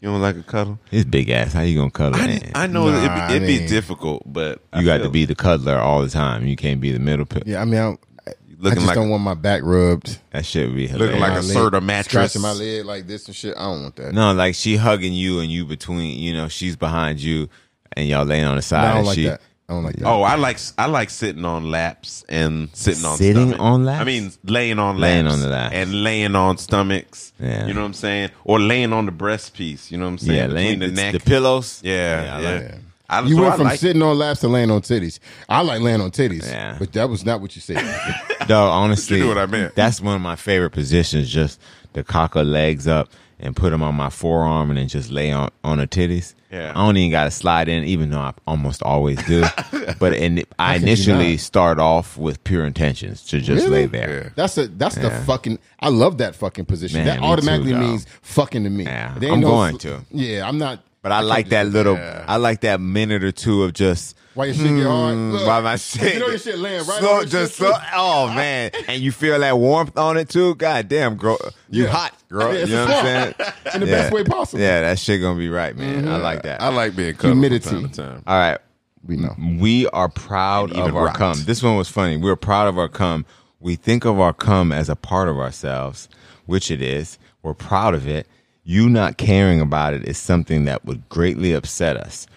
[0.01, 0.79] You don't like a cuddle?
[0.89, 1.53] His big ass.
[1.53, 2.19] How you gonna cuddle?
[2.19, 2.51] I, man?
[2.55, 5.25] I know Nah, it'd, be, it'd be mean- difficult, but I you got to be
[5.25, 6.47] the cuddler all the time.
[6.47, 7.25] You can't be the middle.
[7.25, 10.17] P- yeah, I mean, I, don't- I looking just like don't want my back rubbed.
[10.31, 11.15] That shit would be hilarious.
[11.15, 12.31] looking like My a leg- Serta mattress.
[12.33, 13.55] Scratching my leg like this and shit.
[13.55, 14.13] I don't want that.
[14.13, 17.47] No, like she hugging you and you between, you know, she's behind you
[17.93, 18.81] and y'all laying on the side.
[18.81, 19.41] No, I don't and like she, that.
[19.69, 20.05] I don't like that.
[20.07, 23.59] Oh, I like I like sitting on laps and sitting on Sitting stomach.
[23.61, 24.01] on laps?
[24.01, 25.71] I mean, laying on Laying laps on the lap.
[25.73, 27.31] and laying on stomachs.
[27.39, 27.65] Yeah.
[27.65, 29.89] you know what I'm saying, or laying on the breast piece.
[29.91, 30.37] You know what I'm saying?
[30.49, 31.13] Yeah, laying the the, neck.
[31.13, 31.79] the pillows.
[31.83, 32.49] yeah, I yeah.
[32.51, 32.75] like it.
[33.09, 35.19] I, You so went I from like- sitting on laps to laying on titties.
[35.47, 36.75] I like laying on titties, Yeah.
[36.79, 37.77] but that was not what you said.
[38.47, 39.75] Dog, honestly, You knew what I meant.
[39.75, 41.29] That's one of my favorite positions.
[41.29, 41.59] Just
[41.93, 43.09] the cock her legs up
[43.39, 46.33] and put them on my forearm and then just lay on on her titties.
[46.51, 46.71] Yeah.
[46.75, 49.43] I don't even got to slide in, even though I almost always do.
[49.99, 54.33] but in, I initially start off with pure intentions to just lay there.
[54.35, 55.59] That's a that's the fucking.
[55.79, 56.99] I love that fucking position.
[56.99, 57.89] Man, that me automatically too, dog.
[57.89, 58.83] means fucking to me.
[58.83, 60.01] Yeah, There ain't I'm no- going to.
[60.11, 60.83] Yeah, I'm not.
[61.03, 61.95] But I, can't like that do little.
[61.95, 62.25] Yeah.
[62.27, 65.13] I like that minute or two of just Why your shit get hard?
[65.15, 66.13] Hmm, Look, Why my shit?
[66.15, 69.01] You know your shit laying right so, on your just shit, so, oh man, and
[69.03, 70.55] you feel that warmth on it too.
[70.55, 71.37] God damn, girl,
[71.69, 71.89] you Yeah.
[71.89, 72.53] hot, girl.
[72.55, 73.33] Yeah, you know what I'm saying?
[73.75, 73.91] in the Yeah.
[73.91, 74.61] best way possible.
[74.63, 76.07] Yeah, that shit gonna be right, man.
[76.07, 76.61] I like that.
[76.61, 77.67] I like being cuddled Humidity.
[77.69, 78.23] from time to time.
[78.25, 78.57] All right,
[79.05, 79.35] We know.
[79.59, 81.17] we are proud of our rocked.
[81.17, 81.37] cum.
[81.45, 82.15] This one was funny.
[82.15, 83.25] We're proud of our cum.
[83.59, 86.07] We think of our cum as a part of ourselves,
[86.45, 87.17] which it is.
[87.43, 88.25] We're proud of it.
[88.63, 92.27] You not caring about it is something that would greatly upset us.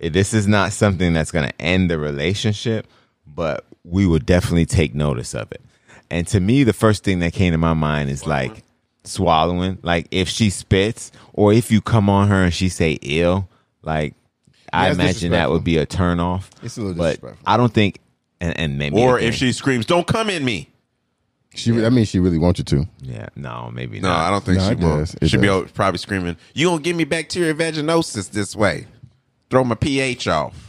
[0.00, 2.86] This is not something that's going to end the relationship,
[3.26, 5.60] but we would definitely take notice of it.
[6.10, 8.64] And to me, the first thing that came to my mind is like
[9.04, 9.78] swallowing.
[9.82, 13.48] Like if she spits, or if you come on her and she say ill,
[13.82, 14.14] like
[14.72, 16.50] I imagine that would be a turn off.
[16.62, 17.44] It's a little but disrespectful.
[17.46, 18.00] I don't think,
[18.40, 20.70] and, and maybe Or if she screams, "Don't come in me."
[21.58, 21.70] She.
[21.72, 22.88] That means she really wants you to.
[23.02, 24.18] yeah, no, maybe No, not.
[24.18, 24.96] No, I don't think No, she it will.
[24.98, 25.16] does.
[25.30, 25.64] She'd be does.
[25.64, 28.86] out- probably screaming, "You gonna give me bacteria vaginosis this way?
[29.50, 30.64] Throw my pH off."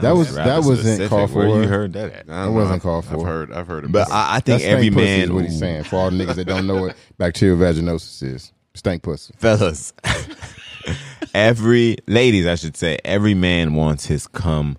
[0.00, 1.48] That was Rather that wasn't called for.
[1.48, 2.20] Where you heard that at?
[2.28, 3.00] I That don't wasn't know.
[3.00, 3.52] called I've heard.
[3.52, 3.92] I've heard it.
[3.92, 4.10] But.
[4.10, 5.84] I, I think stank every man, is what he's saying.
[5.84, 9.34] For all the niggas that don't know what bacterial vaginosis is, stank pussy.
[9.38, 9.92] fellas,
[11.34, 14.78] every ladies, I should say, every man wants his cum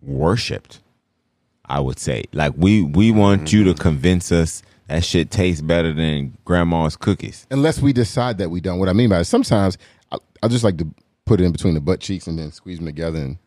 [0.00, 0.80] worshipped.
[1.66, 3.82] I would say, like we we want you to mm-hmm.
[3.82, 7.46] convince us that shit tastes better than grandma's cookies.
[7.50, 8.78] Unless we decide that we don't.
[8.78, 9.78] What I mean by it, sometimes
[10.12, 10.88] I, I just like to
[11.24, 13.18] put it in between the butt cheeks and then squeeze them together.
[13.18, 13.38] And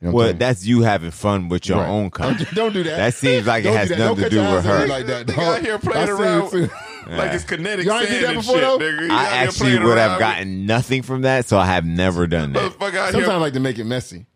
[0.00, 1.88] you know Well, that's you having fun with your Right.
[1.88, 2.34] own cum.
[2.36, 2.96] Don't, don't do that.
[2.96, 4.86] That seems like it Don't has do nothing Don't to do with her.
[4.86, 5.26] like that.
[5.26, 6.70] Nigga out here playing around it
[7.10, 8.78] like it's kinetic Y'all ain't sand did that and before, shit, though?
[8.78, 9.10] nigga.
[9.10, 12.72] I actually would have gotten nothing from that, so I have never done that.
[13.12, 14.26] Sometimes I like to make it messy.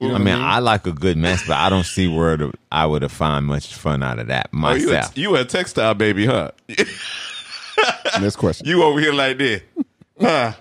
[0.00, 2.36] You know I what mean, I like a good mess, but I don't see where
[2.36, 5.16] the, I would have found much fun out of that Oh, you, a, myself.
[5.18, 6.50] you a textile baby, huh?
[8.20, 8.66] Next question.
[8.66, 9.62] You over here like this.
[10.20, 10.52] Huh?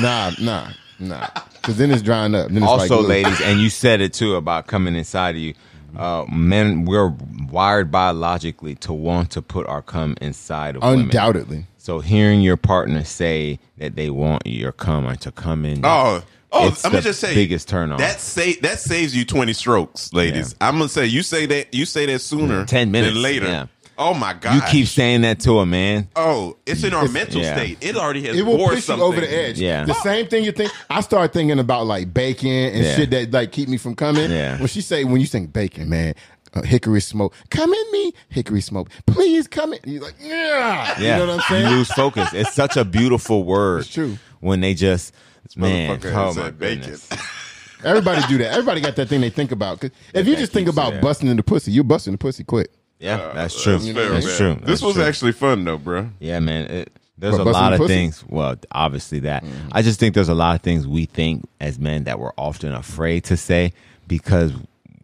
[0.00, 0.68] Nah, nah.
[0.98, 2.48] Nah, because then it's drying up.
[2.48, 3.08] Then it's also, glue.
[3.08, 5.52] ladies, and you said it too about coming inside of you.
[5.94, 7.14] Uh, men, we're
[7.50, 11.00] wired biologically to want to put our cum inside of women.
[11.00, 11.66] undoubtedly.
[11.76, 16.22] So hearing your partner say that they want your cum or to come in, Oh,
[16.58, 17.98] oh, It's let me the just say, biggest turn on.
[17.98, 20.54] That sa- that saves you twenty strokes, ladies.
[20.60, 23.46] I'm gonna say you say that you say that sooner, 10 minutes, than later.
[23.46, 23.66] yeah.
[23.98, 26.08] Oh my god, you keep saying that to a man.
[26.16, 27.54] Oh, it's in our mental yeah.
[27.56, 27.78] state.
[27.80, 29.58] It already has It will bore push you over the edge.
[29.58, 29.86] Yeah.
[29.86, 30.70] The same thing you think.
[30.90, 32.94] I start thinking about like bacon and Yeah.
[32.96, 34.30] shit that like keep me from coming.
[34.30, 34.58] Yeah.
[34.58, 36.14] When she say when you think bacon, man,
[36.52, 39.78] uh, hickory smoke, come in me, hickory smoke, please come in.
[39.86, 41.00] You're like, yeah.
[41.00, 41.70] Yeah, You know what I'm saying?
[41.70, 42.34] You lose focus.
[42.34, 43.80] It's such a beautiful word.
[43.80, 44.18] It's true.
[44.40, 45.14] When they just
[45.54, 46.80] man, motherfucker oh has my said bacon.
[46.80, 47.08] goodness.
[47.84, 48.52] Everybody do that.
[48.52, 49.80] Everybody got that thing they think about.
[49.80, 51.00] 'Cause if you just think keeps- about yeah.
[51.00, 52.70] busting in the pussy, you're busting the pussy quick.
[52.98, 53.74] Yeah, uh, that's true.
[53.78, 54.36] That's fair, that's man.
[54.56, 54.66] true.
[54.66, 55.04] This was true.
[55.04, 56.08] actually fun though, bro.
[56.18, 56.70] Yeah, man.
[56.70, 57.94] It, there's What, a busting lot of pussy?
[57.94, 58.24] things.
[58.26, 59.44] Well, obviously that.
[59.44, 59.68] Mm-hmm.
[59.72, 62.72] I just think there's a lot of things we think as men that we're often
[62.72, 63.72] afraid to say
[64.08, 64.52] because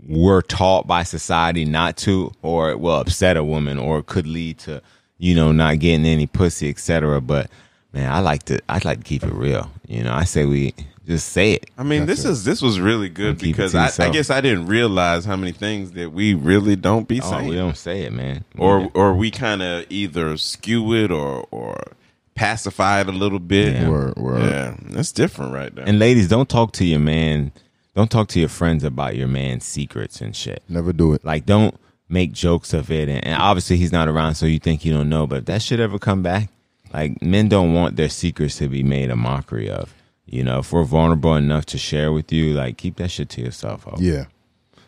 [0.06, 4.26] we're taught by society not to, or it will upset a woman, or it could
[4.26, 4.82] lead to,
[5.18, 7.20] you know, not getting any pussy, etc.
[7.20, 7.50] But
[7.92, 8.60] man, I like to.
[8.68, 9.70] I like to keep it real.
[9.86, 10.74] You know, I say we
[11.06, 11.70] just say it.
[11.76, 14.40] I mean, this is this was really good Keep it because I, I guess I
[14.40, 18.02] didn't realize how many things that we really don't be Oh, saying, we don't say
[18.02, 18.44] it, man.
[18.58, 21.92] or or we kind of either skew it or or
[22.34, 23.74] pacify it a little bit.
[23.74, 23.88] Yeah.
[23.88, 24.42] Word, word.
[24.42, 25.86] Yeah, that's different right there.
[25.86, 27.52] and ladies, don't talk to your man.
[27.94, 30.62] Don't talk to your friends about your man's secrets and shit.
[30.66, 31.26] Never do it.
[31.26, 31.78] Like, don't
[32.08, 33.06] make jokes of it.
[33.10, 35.26] And, and obviously, he's not around, so you think you don't know.
[35.26, 36.48] But if that shit ever come back,
[36.92, 39.94] like, men don't want their secrets to be made a mockery of.
[40.26, 43.40] You know, if we're vulnerable enough to share with you, like, keep that shit to
[43.42, 43.84] yourself.
[43.84, 43.96] Ho.
[43.98, 44.26] Yeah.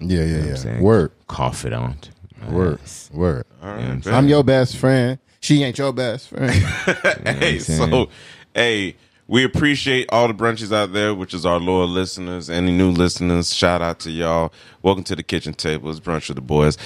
[0.00, 0.54] Yeah, yeah, You know what I'm yeah.
[0.56, 0.82] saying?
[0.82, 1.12] Word.
[1.26, 1.72] Cough it.
[2.50, 2.78] Word.
[2.80, 3.10] Nice.
[3.12, 3.46] Word.
[3.62, 4.14] All You know I'm?
[4.14, 5.18] I'm your best friend.
[5.40, 6.50] She ain't your best friend.
[6.52, 7.90] hey, I'm saying?
[7.90, 8.08] so
[8.54, 8.96] hey,
[9.26, 12.50] we appreciate all the brunches out there, which is our loyal listeners.
[12.50, 14.52] Any new listeners, shout out to y'all.
[14.82, 15.90] Welcome to the kitchen table.
[15.90, 16.76] It's brunch with the boys.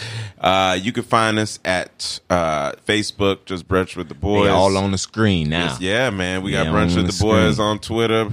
[0.41, 4.45] Uh, you can find us at uh, Facebook, just brunch with the boys.
[4.45, 5.65] They all on the screen now.
[5.67, 6.43] Yes, yeah, man.
[6.43, 8.33] We got Yeah, brunch with the the boys on Twitter.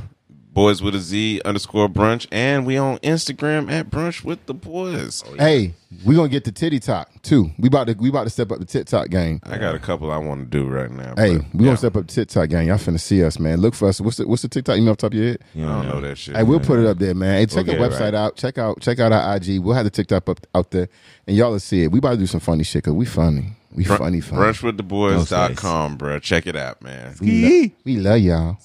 [0.56, 5.22] Boys with a Z underscore brunch, and we on Instagram at brunch with the boys.
[5.28, 5.74] Oh, hey,
[6.06, 7.52] we gonna get the titty talk too.
[7.60, 9.42] We about to we about to step up the tit talk game.
[9.44, 11.14] I got a couple I want to do right now.
[11.18, 12.68] Hey, but, we yeah, gonna step up the TikTok gang.
[12.68, 13.60] Y'all finna see us, man.
[13.60, 14.00] Look for us.
[14.00, 14.78] What's the what's the TikTok?
[14.78, 15.40] You know off the top of your head?
[15.54, 16.38] You I don't know that shit.
[16.38, 17.40] Hey, we'll put it up there, man.
[17.40, 18.14] Hey, check We'll our website right.
[18.14, 18.38] out.
[18.38, 19.60] Check out check out our IG.
[19.60, 20.88] We'll have the TikTok up out there,
[21.28, 21.92] and y'all will see it.
[21.92, 23.58] We about to do some funny shit because we funny.
[23.74, 24.42] We Brun- funny, funny.
[24.42, 26.20] Brunchwiththeboys.com, bro.
[26.20, 27.14] Check it out, man.
[27.20, 28.58] We, lo- we love y'all.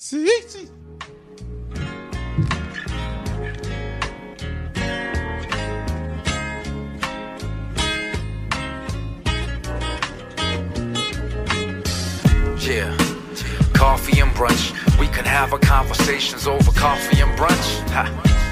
[12.71, 12.97] Yeah.
[13.73, 14.99] Coffee and brunch.
[15.01, 17.89] We could have our conversations over coffee and brunch.
[17.91, 18.50] Ha.